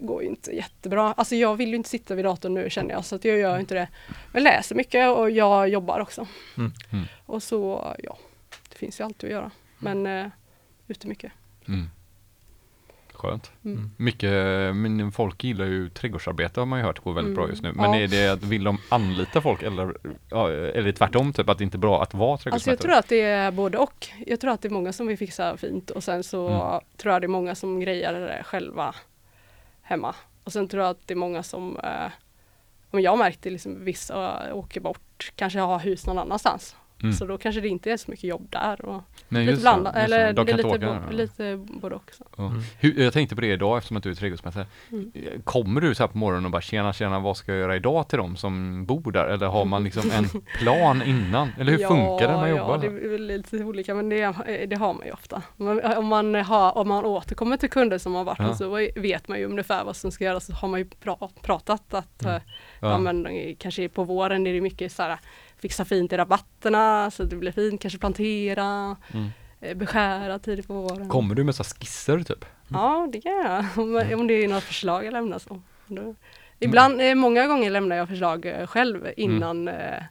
[0.00, 1.14] går ju inte jättebra.
[1.16, 3.58] Alltså jag vill ju inte sitta vid datorn nu känner jag, så att jag gör
[3.58, 3.88] inte det.
[4.32, 6.26] Jag läser mycket och jag jobbar också.
[6.56, 6.72] Mm.
[6.92, 7.04] Mm.
[7.26, 8.18] Och så, ja,
[8.68, 9.50] det finns ju alltid att göra.
[9.78, 10.30] Men
[10.88, 11.32] ute mycket.
[11.68, 11.90] mm.
[13.18, 13.52] Skönt.
[13.64, 13.90] Mm.
[13.96, 14.30] Mycket,
[14.76, 17.50] men folk gillar ju trädgårdsarbete har man ju hört går väldigt bra Mm.
[17.52, 17.72] just nu.
[17.72, 17.98] Men Ja.
[17.98, 19.94] är det att vill de anlita folk eller,
[20.76, 23.20] eller tvärtom typ att det inte är bra att vara Alltså jag tror att det
[23.20, 24.06] är både och.
[24.26, 26.80] Jag tror att det är många som vill fixa fint och sen så Mm.
[26.96, 28.94] tror jag det är många som grejar det själva
[29.82, 30.14] hemma.
[30.44, 32.10] Och sen tror jag att det är många som, eh,
[32.90, 36.76] men jag har märkt det liksom vissa åker bort, kanske har hus någon annanstans.
[37.02, 37.12] Mm.
[37.12, 38.84] Så då kanske det inte är så mycket jobb där.
[38.84, 40.32] Och Nej, lite blandat, eller det.
[40.32, 41.02] De är lite, åka.
[41.10, 42.24] bo, lite både också.
[42.36, 42.46] Ja.
[42.46, 42.60] Mm.
[42.80, 44.66] Hur, jag tänkte på det idag eftersom att du är trädgårdsmästare.
[44.92, 45.12] Mm.
[45.44, 48.08] Kommer du så här på morgonen och bara tjena tjena vad ska jag göra idag
[48.08, 49.24] till dem som bor där?
[49.28, 50.24] Eller har man liksom en
[50.58, 51.48] plan innan?
[51.58, 52.74] Eller hur funkar det när man jobbar?
[52.84, 55.42] Ja, det är lite olika men det, det har man ju ofta.
[55.96, 58.54] Om, man har, om man återkommer till kunder som har varit Ja.
[58.54, 60.46] så vet man ju ungefär vad som ska göras.
[60.46, 62.34] Så har man ju pra, pratat att Mm.
[62.36, 62.42] eh,
[62.80, 62.90] ja.
[62.90, 62.98] ja.
[62.98, 65.18] men eh, kanske på våren är det mycket så här
[65.60, 69.28] fixa fint i rabatterna så att det blir fint, kanske plantera, Mm.
[69.60, 71.08] eh, beskära tidigt på våren.
[71.08, 72.44] Kommer du med så skisser typ?
[72.68, 73.64] Ja, det kan jag.
[73.76, 75.60] Om, om det är något förslag jag lämnar så.
[75.86, 76.14] Då.
[76.58, 80.02] Ibland, eh, många gånger lämnar jag förslag eh, själv innan eh,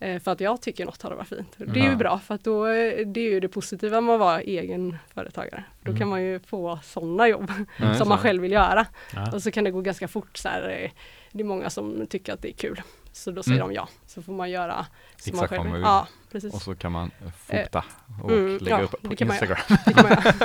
[0.00, 1.54] eh, för att jag tycker något hade varit fint.
[1.56, 4.40] Det är ju bra för att då, det är ju det positiva med att vara
[4.40, 5.64] egen företagare.
[5.82, 5.98] Då Mm.
[5.98, 8.22] kan man ju få sådana jobb Ja, som man så.
[8.22, 8.86] själv vill göra.
[9.14, 9.32] Ja.
[9.32, 10.90] Och så kan det gå ganska fort så här.
[11.32, 12.82] det är många som tycker att det är kul.
[13.16, 13.68] Så då säger Mm.
[13.68, 14.86] de ja, så får man göra
[15.16, 15.82] som Exakt man själv vill.
[15.82, 16.54] Ja, precis.
[16.54, 17.30] Och så kan man eh,
[17.62, 17.84] fota
[18.22, 19.56] och mm, lägga ja, upp på det kan man göra.
[19.58, 19.78] Instagram.
[19.86, 19.92] Det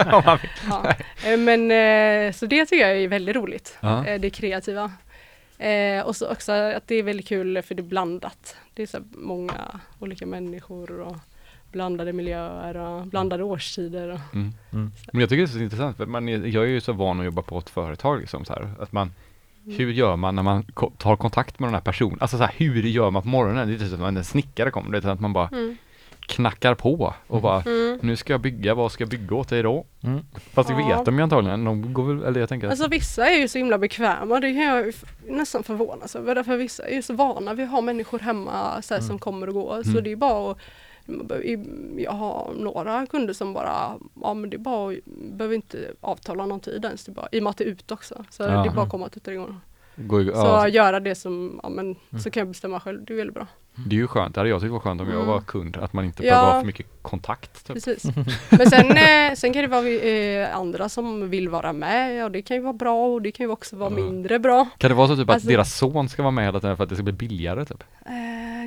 [0.09, 0.39] kan man.
[0.70, 0.93] Ja.
[1.32, 3.78] Eh, Men eh, så det tycker jag är väldigt roligt.
[3.80, 4.05] Ja.
[4.05, 4.91] Eh, Det kreativa.
[5.57, 8.55] Eh, och så också att det är väldigt kul för det är blandat.
[8.74, 9.53] Det är så många
[9.99, 11.15] olika människor och
[11.72, 14.09] blandade miljöer och blandade årstider.
[14.09, 14.53] Och, Mm.
[14.74, 14.91] Mm.
[15.11, 17.20] Men jag tycker det är så intressant, för man är, jag är ju så van
[17.20, 19.11] att jobba på ett företag liksom så här, att man.
[19.66, 20.64] Hur gör man när man
[20.97, 22.18] tar kontakt med den här personen?
[22.22, 23.68] Alltså så här, hur gör man på morgonen?
[23.68, 25.78] Det är typ som när en snickare kommer, det är att man bara Mm.
[26.20, 27.99] knackar på och bara Mm.
[28.01, 29.86] Nu ska jag bygga, vad ska jag bygga åt dig då?
[30.03, 30.20] Mm.
[30.53, 30.88] Fast det Ja.
[30.97, 33.57] vet de ju antagligen, de går väl, eller jag tänker Alltså vissa är ju så
[33.57, 34.93] himla bekväma, det kan jag
[35.28, 36.36] nästan förvånas över.
[36.36, 39.47] Därför vissa är ju så vana vid att ha människor hemma så här, som kommer
[39.47, 39.84] och går.
[39.84, 40.03] Så Mm.
[40.03, 40.57] det är bara att
[41.97, 45.05] jag har några kunder som bara, ja men det är bara, att-
[45.38, 47.68] behöver inte avtala någon tid ens, det är bara, i och med att det är
[47.68, 48.26] ut också.
[48.30, 48.47] Så Ja.
[48.49, 49.60] det är bara att komma igång.
[49.95, 52.22] går, ju- Så ja, göra det som, ja men Mm.
[52.24, 53.47] så kan jag bestämma själv, det är väldigt bra.
[53.88, 55.28] det är ju skönt, det hade jag tyckt var skönt om jag Mm.
[55.28, 56.34] var kund, att man inte Ja.
[56.34, 57.66] behöver ha för mycket kontakt.
[57.68, 57.74] Typ.
[57.74, 58.03] Precis.
[58.49, 62.41] Men sen, eh, sen kan det vara eh, andra som vill vara med och det
[62.41, 63.95] kan ju vara bra och det kan ju också vara Ja.
[63.95, 64.68] mindre bra.
[64.78, 66.84] Kan det vara så typ att Alltså- deras son ska vara med hela tiden för
[66.84, 67.83] att det ska bli billigare typ?
[68.05, 68.12] Eh,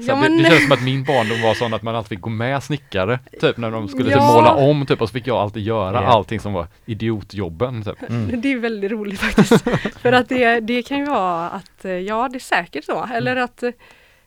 [0.01, 2.09] Så ja, det, men, det känns som att min barndom var sån att man alltid
[2.09, 4.33] fick gå med snickare, typ när de skulle typ Ja.
[4.33, 6.07] måla om typ och så fick jag alltid göra Ja.
[6.09, 8.11] allting som var idiotjobben typ.
[8.11, 8.41] Mm.
[8.41, 9.65] Det är väldigt roligt faktiskt.
[10.03, 13.37] För att det, det kan ju vara att, eh, ja det är säkert så, eller
[13.37, 13.73] att eh,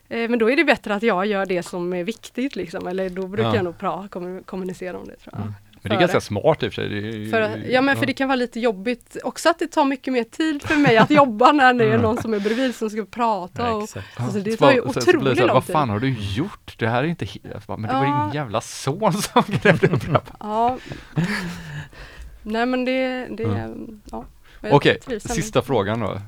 [0.09, 3.27] men då är det bättre att jag gör det som är viktigt liksom, eller då
[3.27, 3.55] brukar Ja.
[3.55, 5.41] jag nog pra, kommu- kommunicera om det tror jag.
[5.41, 5.53] Mm.
[5.89, 6.93] Men det är ganska smart i och för sig.
[6.93, 10.13] Ju- För, ja men för det kan vara lite jobbigt också att det tar mycket
[10.13, 12.01] mer tid för mig att jobba när det är Mm.
[12.01, 13.73] någon som är bredvid som ska prata.
[13.73, 13.81] Och,
[14.15, 15.73] alltså, det tar ju så- så otroligt så lång Vad tid.
[15.73, 16.75] fan har du gjort?
[16.79, 17.67] Det här är inte helt...
[17.67, 18.23] Bara, Men det var Ja.
[18.25, 20.27] din jävla son som grävde upp.
[20.39, 20.77] Ja.
[22.43, 24.01] Nej men det, det Mm.
[24.11, 24.25] ja.
[24.71, 25.19] Okej, ändå.
[25.19, 26.21] sista frågan då.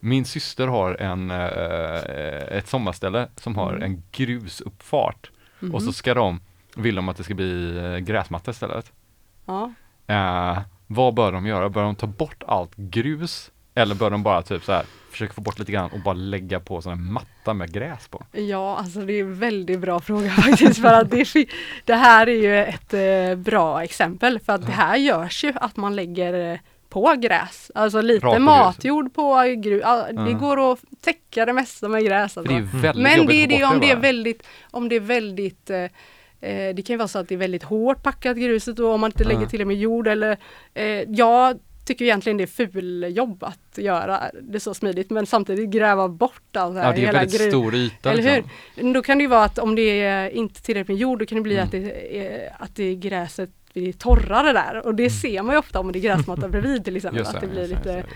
[0.00, 3.82] Min syster har en, eh, ett sommarställe som har Mm.
[3.82, 5.30] en grusuppfart
[5.60, 5.74] Mhm.
[5.74, 6.40] och så ska de,
[6.76, 8.92] vill de att det ska bli eh, gräsmatta istället.
[9.44, 9.72] Ja.
[10.06, 11.68] Eh, vad bör de göra?
[11.68, 13.50] Bör de ta bort allt grus?
[13.74, 16.60] Eller bör de bara typ så här försöka få bort lite grann och bara lägga
[16.60, 18.24] på sån här matta med gräs på?
[18.32, 20.80] Ja, alltså det är en väldigt bra fråga faktiskt.
[20.82, 21.46] För att det,
[21.84, 24.38] det här är ju ett eh, bra exempel.
[24.40, 26.58] För att det här görs ju att man lägger eh,
[26.88, 27.70] på gräs.
[27.74, 29.82] Alltså lite på matjord på grus.
[29.84, 30.38] Ja, det Ja.
[30.38, 32.36] går att täcka det mesta med gräs.
[32.36, 32.42] Alltså.
[32.52, 35.00] det är ju väldigt Men det är det om det är väldigt, om det är
[35.00, 35.84] väldigt eh,
[36.42, 39.00] eh, det kan ju vara så att det är väldigt hårt packat gruset och om
[39.00, 40.36] man inte lägger till med jord eller
[40.74, 45.70] eh, jag tycker egentligen det är ful jobb att göra det så smidigt men samtidigt
[45.70, 48.12] gräva bort allt det här, Ja, det är hela väldigt gru- stor yta.
[48.12, 48.50] eller liksom.
[48.76, 48.94] hur?
[48.94, 51.36] Då kan det ju vara att om det är inte tillräckligt med jord, då kan
[51.36, 51.64] det bli Mm.
[51.64, 54.86] att, det är, att det är gräset blir torrare där.
[54.86, 57.18] Och det ser man ju ofta om det är gräsmatta bredvid till exempel.
[57.18, 58.08] Just att det blir just lite, just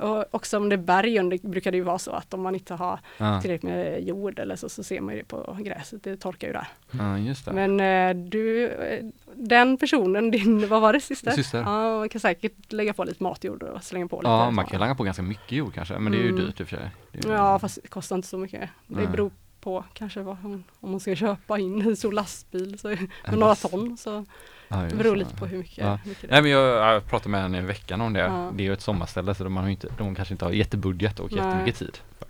[0.00, 2.54] och också om det är berg under brukar det ju vara så att om man
[2.54, 6.02] inte har Ja, tillräckligt med jord eller så, så ser man ju det på gräset,
[6.02, 6.66] det torkar ju där.
[6.90, 7.52] ja, just det.
[7.52, 11.30] Men eh, du, eh, den personen, din, vad var det syster?
[11.30, 11.58] Syster.
[11.58, 14.28] Ja, man kan säkert lägga på lite matjord och slänga på lite.
[14.28, 16.40] Ja, man kan langa på ganska mycket jord kanske, men det är ju Mm.
[16.44, 16.90] dyrt i och för sig.
[17.28, 18.70] Ja, fast det kostar inte så mycket.
[18.86, 19.30] Det beror
[19.60, 23.54] på kanske vad hon, om man ska köpa in en stor lastbil så, med några
[23.54, 23.96] ton.
[23.96, 24.24] Så
[24.72, 25.98] Ja, det beror lite på hur mycket, Ja.
[26.02, 28.20] hur mycket det Nej men jag, jag pratade med henne i veckan om det.
[28.20, 28.50] Ja.
[28.56, 31.32] Det är ju ett sommarställe så de, har inte, de kanske inte har jättebudget och
[31.32, 31.44] Nej.
[31.44, 31.98] jättemycket tid.
[32.18, 32.26] för.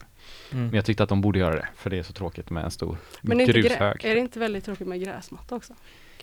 [0.56, 0.66] Mm.
[0.66, 2.70] Men jag tyckte att de borde göra det, för det är så tråkigt med en
[2.70, 4.04] stor Men är, inte grushög.
[4.04, 5.72] är det inte väldigt tråkigt med gräsmatta också?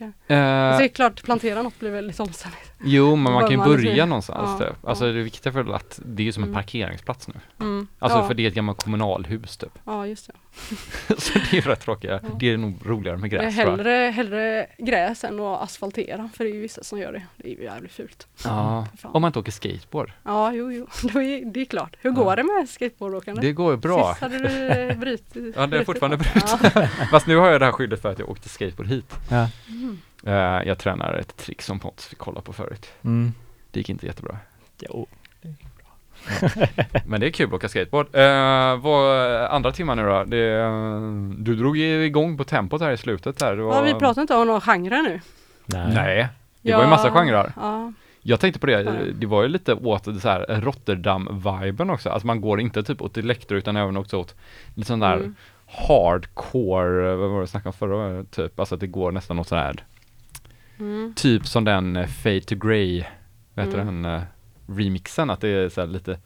[0.02, 0.36] Alltså, det
[0.84, 2.72] är klart, plantera något blir väldigt omständigt.
[2.84, 4.86] jo, men man kan ju man börja liksom- någonstans Ja, typ.
[4.88, 5.14] Alltså ja.
[5.14, 6.62] det viktiga för att det är ju som en Mm.
[6.62, 7.34] parkeringsplats nu.
[7.60, 7.88] Mm.
[8.00, 8.28] Alltså ja.
[8.28, 9.80] för det är ett gammalt kommunalhus typ.
[9.86, 10.34] Ja, just det.
[11.18, 12.10] så det är rätt tråkigt.
[12.10, 12.20] Ja.
[12.40, 13.66] Det är nog roligare med Det är gräs jag.
[13.66, 17.22] hellre, hellre gräs än att asfaltera, för det är ju vissa som gör det.
[17.38, 18.28] Det är ju jävligt fult.
[18.44, 19.12] Ja, För fan.
[19.16, 20.12] om man inte åker skateboard.
[20.24, 21.96] Ja, jo, jo, Då är, det är klart.
[22.02, 22.16] Hur Ja.
[22.16, 23.42] går det med skateboardåkande?
[23.42, 24.10] Det går ju bra.
[24.14, 25.54] Sist hade du eh, brutit.
[25.58, 26.60] Ja, det är fortfarande brutit.
[26.62, 26.90] brutet.
[27.12, 29.16] Fast nu har jag det här skyddet för att jag åkte skateboard hit.
[29.30, 29.48] Ja.
[29.68, 29.98] Mm.
[30.26, 32.90] Eh, jag tränar ett trick som Pontus fick kolla på förut.
[33.04, 33.34] Mm.
[33.72, 34.38] Det gick inte jättebra.
[34.80, 35.08] Jo.
[37.06, 38.06] Men det är kul att åka skateboard.
[38.16, 40.24] Uh, vad, andra timmar nu då?
[40.24, 43.56] Det, eh, du drog ju igång på tempot här i slutet här.
[43.56, 45.22] Det var, Ja, vi pratar inte om några genrer nu.
[45.66, 45.94] Nej.
[45.94, 46.28] Nej,
[46.62, 47.52] det var ju massa genrer.
[47.56, 48.92] Ja, Jag tänkte på det, Ja.
[49.14, 52.10] det var ju lite åt det så här Rotterdam-viben också.
[52.10, 54.36] Alltså man går inte typ åt elektro utan även också åt
[54.76, 55.36] lite sån där Mm.
[55.68, 58.60] hardcore, vad var det snackade om förra typ.
[58.60, 59.76] Alltså att det går nästan åt sån här,
[60.80, 61.14] mm.
[61.16, 63.04] typ som den uh, Fade to Grey,
[63.54, 64.02] vad heter Mm.
[64.04, 64.22] den, eh,
[64.78, 66.20] remixen, att det är så här lite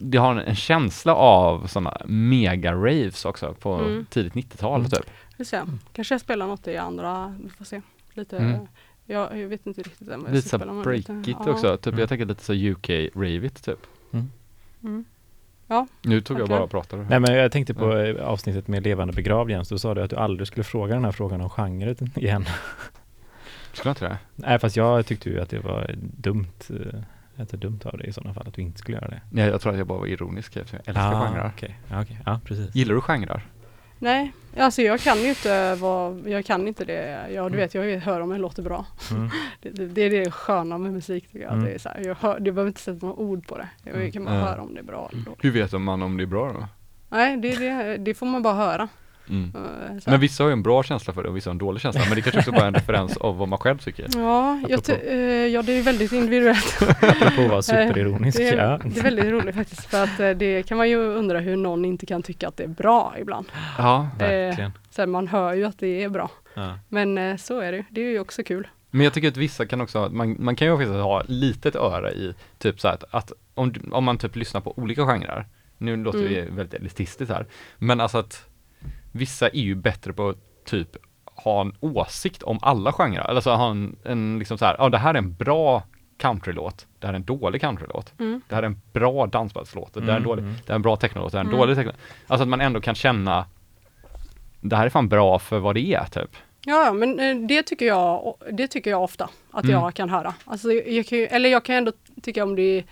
[0.00, 4.06] det har en, en känsla av sådana mega-raves också på Mm.
[4.10, 4.90] tidigt 90-tal Mm.
[4.90, 5.10] typ.
[5.30, 5.60] Vi får se.
[5.92, 7.82] Kanske jag spelar något i andra, vi får se.
[8.14, 8.66] Lite, Mm.
[9.06, 10.72] jag, jag vet inte riktigt än vad jag Lite ska spela.
[10.72, 11.50] men breakigt lite- ja.
[11.52, 12.00] också, typ Mm.
[12.00, 13.78] jag tänker lite så UK-ravigt typ.
[14.12, 15.04] Mm.
[16.02, 16.48] Nu tog jag Verkligen.
[16.48, 17.06] bara och pratade.
[17.10, 20.10] Nej men jag tänkte på eh, avsnittet med levande begravd Jens, då sa du att
[20.10, 22.44] du aldrig skulle fråga den här frågan om genre igen.
[23.72, 24.18] Skulle jag inte det?
[24.34, 26.46] Nej fast jag tyckte ju att det var dumt,
[27.38, 29.20] är dumt av dig i sådana fall att du inte skulle göra det.
[29.30, 30.56] Nej, jag tror att jag bara var ironisk.
[30.56, 31.50] Jag älskar ah, genrer.
[31.56, 31.78] okej.
[31.90, 32.18] Ja, okej.
[32.26, 32.74] Ja, precis.
[32.74, 33.42] Gillar du genrer?
[34.00, 37.28] Nej, alltså jag kan ju inte vad, jag kan inte det.
[37.34, 37.52] Ja, Mm.
[37.52, 38.86] du vet, jag hör om det låter bra.
[39.10, 39.30] Mm.
[39.62, 41.52] Det, det, det är det sköna med musik tycker jag.
[41.52, 41.64] Mm.
[41.64, 43.68] Det är så här, jag hör, det behöver inte sätta några ord på det.
[43.84, 44.12] Jag Mm.
[44.12, 45.44] kan bara höra om det är bra eller dåligt.
[45.44, 46.68] Hur vet man om det är bra då?
[47.08, 48.88] Nej, det, det, det får man bara höra.
[49.30, 49.52] Mm.
[49.54, 49.96] Eh.
[50.06, 52.02] Men vissa har ju en bra känsla för det och vissa har en dålig känsla.
[52.08, 54.06] Men det kanske också bara är en referens av vad man själv tycker.
[54.14, 56.78] Ja, jag ty- Apropå- eh, ja, det är väldigt individuellt.
[56.82, 58.38] Apropå att vara superironisk.
[58.38, 58.80] Det är, ja.
[58.84, 61.84] det är väldigt roligt faktiskt för att eh, det kan man ju undra hur någon
[61.84, 63.46] inte kan tycka att det är bra ibland.
[63.78, 64.72] Ja, Verkligen.
[64.90, 66.30] Så här, man hör ju att det är bra.
[66.54, 66.78] Ja.
[66.88, 67.84] Men eh, så är det ju.
[67.90, 68.68] Det är ju också kul.
[68.90, 72.12] men jag tycker att vissa kan också, man, man kan ju faktiskt ha litet öra
[72.12, 75.46] i typ så här att, att om, om man typ lyssnar på olika genrer,
[75.78, 76.30] nu låter Mm.
[76.30, 77.46] vi väldigt elitistiskt här,
[77.78, 78.47] men alltså att
[79.18, 83.70] vissa är ju bättre på att typ ha en åsikt om alla genrer, alltså ha
[83.70, 85.82] en, en liksom så här, ja det här är en bra
[86.18, 88.40] countrylåt, det här är en dålig countrylåt, Mm.
[88.48, 90.54] det här är en bra dansbandslåt, det här är en Mm, dålig, mm.
[90.54, 91.60] det här är en bra technolåt, det här är en Mm.
[91.60, 91.92] dålig techno.
[92.26, 93.46] Alltså att man ändå kan känna,
[94.60, 96.30] det här är fan bra för vad det är typ.
[96.64, 99.76] Ja, men eh, det tycker jag, det tycker jag ofta att Mm.
[99.76, 100.34] jag kan höra.
[100.44, 101.92] Alltså, jag, kan eller jag kan ändå
[102.22, 102.84] tycka om det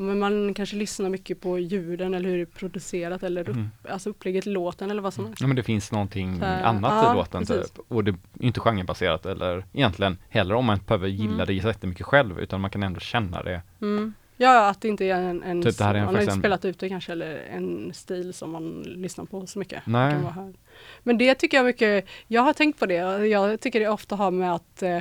[0.00, 3.68] men man kanske lyssnar mycket på ljuden eller hur det är producerat eller upp, Mm.
[3.88, 5.40] alltså upplägget låten eller vad som helst.
[5.40, 7.70] Ja men det finns någonting här, annat ja, i låten precis.
[7.70, 7.84] typ.
[7.88, 11.46] Och det är inte genrebaserat eller egentligen heller om man behöver gilla Mm.
[11.46, 13.62] det jättemycket själv utan man kan ändå känna det.
[13.80, 14.14] Mm.
[14.40, 16.34] Ja, att det inte är en, en Typ det här är en man har inte
[16.34, 19.84] spelat ut det kanske eller en stil som man lyssnar på så mycket.
[19.84, 20.14] Det Nej.
[20.34, 20.54] här.
[21.02, 24.30] Men det tycker jag mycket, jag har tänkt på det, jag tycker det ofta har
[24.30, 24.98] med att eh,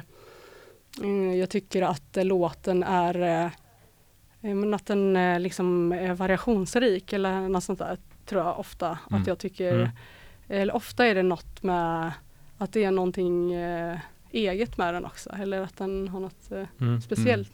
[1.02, 3.52] mm, jag tycker att eh, låten är eh,
[4.56, 9.22] men att den eh, liksom är variationsrik eller något sånt där tror jag ofta Mm.
[9.22, 9.90] att jag tycker, Mm.
[10.48, 12.11] eller ofta är det något med
[12.57, 13.98] att det är någonting eh,
[14.32, 17.02] eget med den också eller att den har något eh, Mm.
[17.02, 17.52] speciellt.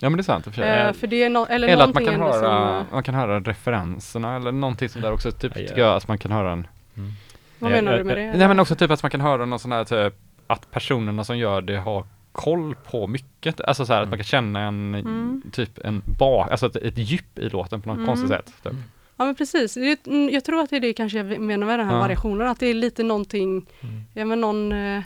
[0.00, 0.62] Ja men det är sant för.
[0.62, 3.40] Eh, för det är no- eller, eller att man kan, höra, som, man kan höra
[3.40, 5.32] referenserna eller någonting sånt där också.
[5.32, 5.68] Typ ja.
[5.68, 6.66] tycker jag att man kan höra en
[6.96, 7.10] Mm.
[7.58, 8.32] vad menar du med det?
[8.38, 10.14] Nej men också typ att man kan höra någon sån här typ
[10.46, 12.04] att personerna som gör det har
[12.38, 13.60] koll på mycket.
[13.60, 14.10] Alltså så här att Mm.
[14.10, 15.42] man kan känna en Mm.
[15.52, 18.06] typ en bak, alltså ett, ett djup i låten på något Mm.
[18.06, 18.52] konstigt sätt.
[18.62, 18.72] Typ.
[19.16, 21.86] Ja men precis, mm, jag tror att det är det kanske jag menar med den
[21.88, 22.00] här Ja.
[22.00, 24.02] variationen, att det är lite någonting, Mm.
[24.14, 25.02] ja men någon, eh,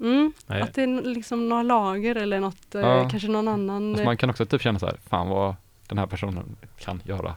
[0.00, 3.08] mm, att det är liksom några lager eller något, eh, Ja.
[3.10, 3.88] kanske någon annan.
[3.90, 5.54] Alltså man kan också typ känna så här, fan vad
[5.88, 7.34] den här personen kan göra.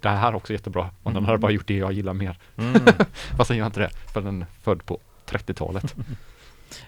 [0.00, 0.82] Det här är också jättebra.
[0.82, 1.24] Om den Mm.
[1.24, 2.38] hade bara gjort det jag gillar mer.
[2.56, 2.72] Mm.
[3.36, 5.94] Fast den gör inte det, för den är född på 30-talet.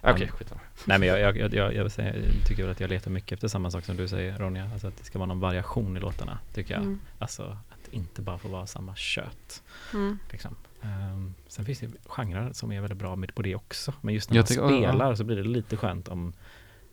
[0.03, 0.33] Okej, Ja.
[0.37, 0.61] skitsamma.
[0.85, 2.15] Nej men jag, jag, jag, jag, jag, säga,
[2.49, 4.71] tycker väl att jag letar mycket efter samma sak som du säger Ronja.
[4.73, 6.83] Alltså att det ska vara någon variation i låtarna tycker jag.
[6.83, 9.63] Mm, Alltså att det inte bara får vara samma kött.
[9.95, 10.57] mm, Liksom.
[10.83, 13.93] Ehm, sen finns det genrer som är väldigt bra med på det också.
[14.01, 14.89] Men just när Jag man tycker- ja, ja.
[14.93, 16.33] spelar så blir det lite skönt om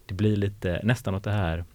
[0.05, 1.65] det blir lite nästan åt det här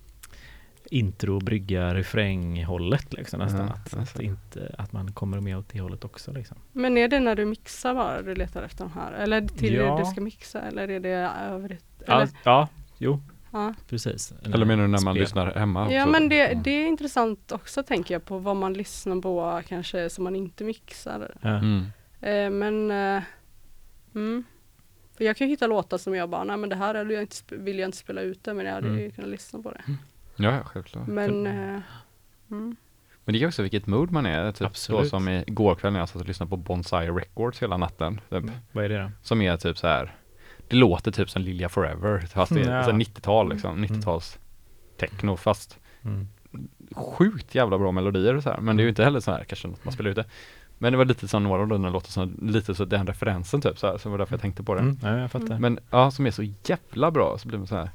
[0.91, 3.61] intro, brygga, refräng hållet liksom nästan.
[3.67, 4.19] Ja, att, alltså.
[4.19, 6.57] att, inte, att man kommer med åt det hållet också liksom.
[6.73, 9.13] Men är det när du mixar bara du letar efter de här?
[9.13, 9.95] Eller till Ja.
[9.97, 11.85] det du ska mixa eller är det övrigt?
[12.07, 12.69] Ja, Eller, ja
[12.99, 13.21] jo
[13.53, 13.75] ja.
[13.89, 14.33] precis.
[14.45, 15.21] Eller menar du när man Spel.
[15.23, 15.95] lyssnar hemma också?
[15.95, 20.11] ja men det, det är intressant också tänker jag på vad man lyssnar på kanske
[20.11, 21.37] som man inte mixar.
[21.43, 21.85] Mm.
[22.21, 23.23] Eh, men eh,
[24.15, 24.45] mm.
[25.17, 27.23] För jag kan ju hitta låtar som jag bara, nej men det här hade jag
[27.23, 29.01] inte, vill jag inte spela ut det men jag hade Mm.
[29.01, 29.83] ju kunnat lyssna på det.
[30.37, 31.07] Ja, självklart.
[31.07, 31.81] Men eh,
[32.51, 32.77] mm.
[33.25, 34.53] Men det är också vilket mood man är.
[34.53, 35.09] Typ så Absolut.
[35.11, 38.21] som igår kväll när jag satt och lyssnade på Bonsai Records hela natten.
[38.31, 38.45] Typ.
[38.73, 39.11] Vad är det då?
[39.23, 40.15] Som är typ så här.
[40.69, 42.19] Det låter typ som Lilja Forever.
[42.19, 42.85] Fast det är Ja.
[42.85, 43.85] så här 90-tal liksom.
[43.85, 44.39] 90-tals
[44.99, 46.29] techno fast Mm.
[46.95, 48.61] sjukt jävla bra melodier och så här.
[48.61, 50.25] Men det är ju inte heller så här kanske något man spelar ut det.
[50.79, 53.61] Men det var lite som några av de där låter som lite så den referensen
[53.61, 53.99] typ så här.
[53.99, 54.81] Så det var därför jag tänkte på det.
[54.81, 54.99] Mm.
[55.03, 55.59] Ja, jag fattar.
[55.59, 57.91] Men ja, som är så jävla bra så blir man så här.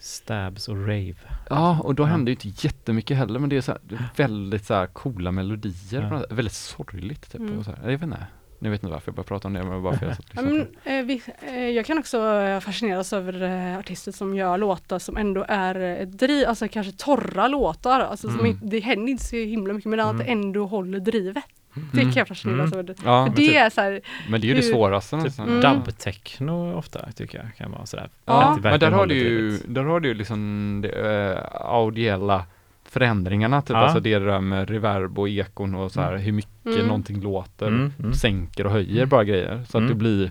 [0.00, 1.14] Stabs och rave.
[1.50, 2.06] Ja, och då Ja.
[2.06, 3.80] händer ju inte jättemycket heller men det är så här,
[4.16, 6.08] väldigt så här coola melodier.
[6.30, 6.34] Ja.
[6.34, 7.40] Väldigt sorgligt typ.
[7.40, 7.58] Mm.
[7.58, 7.78] Och så här.
[7.82, 8.26] Jag vet inte.
[8.60, 10.66] Nu vet inte varför jag börjar prata om det men bara för jag satt men,
[10.84, 10.98] det.
[10.98, 15.16] eh, vi, eh, jag kan också eh, fascineras över eh, artister som gör låtar som
[15.16, 18.00] ändå är eh, driv, alltså kanske torra låtar.
[18.00, 18.50] Alltså som Mm.
[18.50, 20.40] inte, det händer inte så himla mycket men att det Mm.
[20.40, 21.44] ändå håller drivet.
[21.92, 22.12] Det Mm.
[22.12, 22.78] kan jag fascineras Mm.
[22.84, 22.94] över.
[23.04, 24.00] Ja, För men, det typ, är så här,
[24.30, 25.48] men det är ju det hur- svåraste Typ nästan.
[25.48, 25.60] Mm.
[25.60, 28.08] dub-techno ofta tycker jag kan vara sådär.
[28.24, 28.42] Ja.
[28.42, 29.74] Att det Men där verkligen har håller du ju, drivet.
[29.74, 30.88] där har du ju liksom de,
[31.32, 32.44] äh, audiella
[32.84, 33.76] förändringarna, typ Ja.
[33.76, 36.86] alltså det där med reverb och ekon och så här hur mycket Mm.
[36.86, 38.14] någonting låter, Mm, mm.
[38.14, 39.64] sänker och höjer bara grejer.
[39.68, 39.88] Så att Mm.
[39.88, 40.30] det blir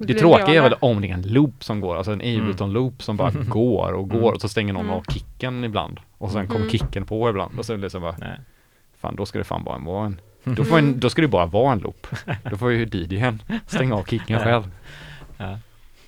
[0.00, 3.02] Det blir tråkiga är väl om det är en loop som går, alltså en Ableton-loop
[3.02, 4.34] som bara går och går Mm.
[4.34, 4.94] och så stänger någon Mm.
[4.96, 6.70] av kicken ibland och sen kommer Mm.
[6.70, 8.38] kicken på ibland och så är det liksom bara Nej.
[9.00, 10.20] fan då ska det fan bara vara en,
[10.54, 12.06] då, får en, då ska det bara vara en loop.
[12.50, 14.70] Då får ju DJn stänga av kicken själv.
[15.36, 15.58] Ja.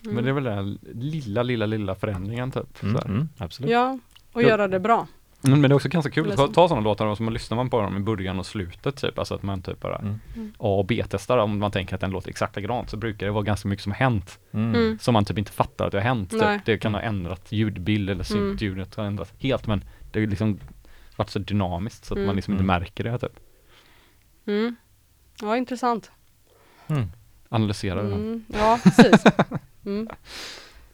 [0.00, 2.82] Men det är väl den lilla, lilla, lilla förändringen typ.
[2.82, 3.70] Mm, mm, absolut.
[3.70, 3.98] Ja,
[4.32, 5.06] och göra det bra.
[5.46, 6.52] Mm, Men det är också ganska kul att ta, så.
[6.52, 9.18] ta sådana låtar och så man lyssnar man på dem i början och slutet typ.
[9.18, 10.20] Alltså att man typ bara Mm.
[10.36, 10.52] Mm.
[10.58, 13.42] A och B-testar om man tänker att den låter exakt likadant så brukar det vara
[13.44, 14.38] ganska mycket som har hänt.
[14.52, 14.74] Mm.
[14.74, 14.98] Mm.
[14.98, 16.30] Som man typ inte fattar att det har hänt.
[16.30, 16.64] Typ.
[16.64, 18.48] Det kan ha ändrat ljudbild eller Mm.
[18.50, 20.58] syntljudet har ändrats helt men det har liksom
[21.16, 22.26] varit så dynamiskt så att Mm.
[22.26, 22.80] man liksom inte Mm.
[22.80, 23.32] märker det typ.
[24.46, 24.76] Mm.
[25.42, 26.10] Ja, intressant.
[26.86, 27.10] Mm.
[27.48, 28.14] Analysera det.
[28.14, 28.44] Mm.
[28.48, 29.24] Ja, precis.
[29.86, 30.08] Mm.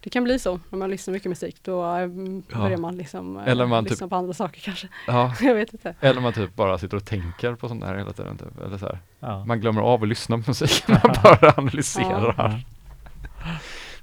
[0.00, 1.56] Det kan bli så när man lyssnar mycket musik.
[1.62, 2.58] Då eh, Ja.
[2.58, 4.88] börjar man liksom eh, Eller man typ- lyssna på andra saker kanske.
[5.06, 5.34] Ja.
[5.40, 5.94] Jag vet inte.
[6.00, 8.60] Eller man typ bara sitter och tänker på sånt där hela tiden typ.
[8.60, 8.98] Eller så här.
[9.20, 9.44] Ja.
[9.44, 12.34] Man glömmer av att lyssna på musik, man bara analyserar.
[12.38, 12.60] Ja.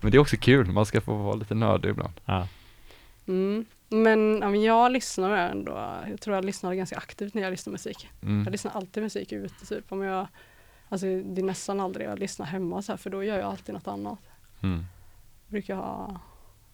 [0.02, 2.14] Men det är också kul, man ska få vara lite nördig ibland.
[2.26, 2.48] Ja.
[3.28, 3.66] Mm.
[3.94, 5.72] Men, ja, jag lyssnar ändå.
[6.10, 8.10] Jag tror jag lyssnar ganska aktivt när jag lyssnar musik.
[8.22, 8.44] Mm.
[8.44, 9.92] Jag lyssnar alltid musik ute typ.
[9.92, 10.28] Om jag,
[10.90, 13.74] alltså, det är nästan aldrig jag lyssnar hemma så här, för då gör jag alltid
[13.76, 14.20] något annat.
[14.64, 14.86] Mm.
[15.48, 16.20] Brukar ha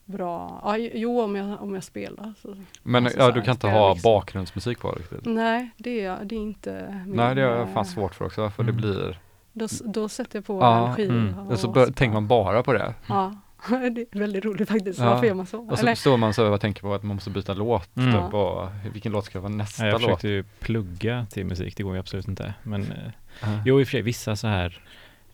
[0.06, 2.34] bra, ja, jo om jag, om jag spelar.
[2.42, 2.56] Så.
[2.84, 4.12] Men Alltså, ja, så du här, kan inte ha liksom.
[4.12, 5.26] bakgrundsmusik på riktigt?
[5.26, 8.50] Nej, det är, det är inte min, Nej, det är eh, fan svårt för också,
[8.50, 8.82] för det Mm.
[8.82, 9.20] blir
[9.54, 11.14] Då, då sätter jag på Ja, en skiva.
[11.14, 11.48] mm.
[11.48, 12.94] Och så bör, tänker man bara på det.
[13.10, 13.36] Ja,
[13.70, 15.00] det är väldigt roligt faktiskt.
[15.00, 15.06] Ja.
[15.06, 15.60] Varför gör man så?
[15.60, 17.98] Och så Eller, står man så och tänker på att man måste byta låt.
[17.98, 18.14] Mm.
[18.14, 20.10] Typ, och vilken låt ska vara nästa Ja, jag låt?
[20.10, 22.54] försökte ju plugga till musik, det går ju absolut inte.
[22.64, 22.94] Men
[23.42, 23.48] Ja.
[23.66, 24.82] jo, i och för sig vissa så här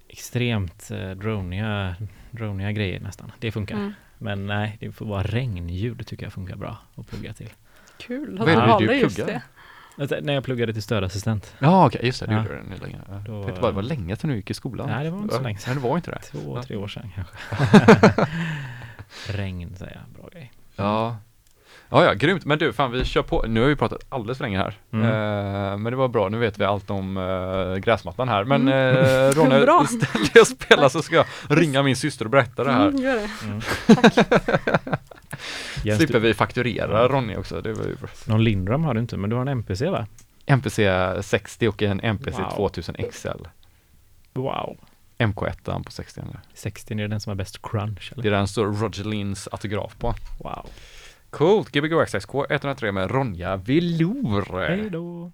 [0.08, 1.96] extremt eh, droniga,
[2.32, 3.32] droniga grejer nästan.
[3.40, 3.76] Det funkar.
[3.76, 7.50] mm, Men nej, det får vara regnljud tycker jag funkar bra att plugga till.
[7.98, 9.42] kul, jag det du valde just det.
[9.98, 11.54] När jag pluggade till stödassistent.
[11.60, 12.42] Ja okej, just det, det Ja.
[12.44, 13.00] gjorde du nu länge.
[13.12, 14.90] Jag Då, vet bara, det var länge sedan du gick i skolan.
[14.90, 15.74] Nej, det var inte så länge sedan.
[15.76, 16.20] Nej, det var inte det.
[16.20, 18.26] Två, tre år sedan kanske.
[19.28, 20.52] Regn säger jag, bra grej.
[20.76, 21.18] Ja.
[21.90, 22.46] Ja, ja, grymt.
[22.46, 23.46] Men du, fan vi kör på.
[23.48, 24.74] Nu har vi pratat alldeles för länge här.
[24.94, 25.06] Mm.
[25.06, 28.44] Eh, men det var bra, nu vet vi allt om uh, gräsmattan här.
[28.44, 28.98] Men Mm.
[28.98, 29.84] uh, Ronja, Bra.
[29.84, 32.88] istället för att spela så ska jag ringa min syster och berätta det här.
[32.88, 33.30] Mm, gör det.
[33.46, 33.62] Mm.
[34.12, 34.98] Slipper
[35.84, 37.62] Jens, du, vi fakturera Ronja också.
[37.62, 37.96] Det var ju
[38.28, 40.08] någon Lindrum har du inte, men du har en MPC va?
[40.46, 40.90] MPC
[41.22, 42.50] 60 och en MPC Wow.
[42.56, 43.28] 2000 XL.
[44.34, 44.78] Wow.
[45.18, 46.40] MK1 på 60 eller?
[46.54, 48.32] 60 är den som har bäst crunch Det eller?
[48.32, 50.14] är den står Roger Lins autograf på.
[50.40, 50.70] Wow.
[51.30, 51.72] Coolt!
[51.72, 54.68] Gbg Access K103 med Ronja Velour.
[54.68, 55.32] Hej då.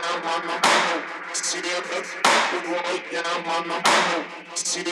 [0.00, 0.22] yeah,
[3.44, 3.82] mama,
[4.54, 4.90] see the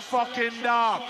[0.00, 1.02] fucking dog.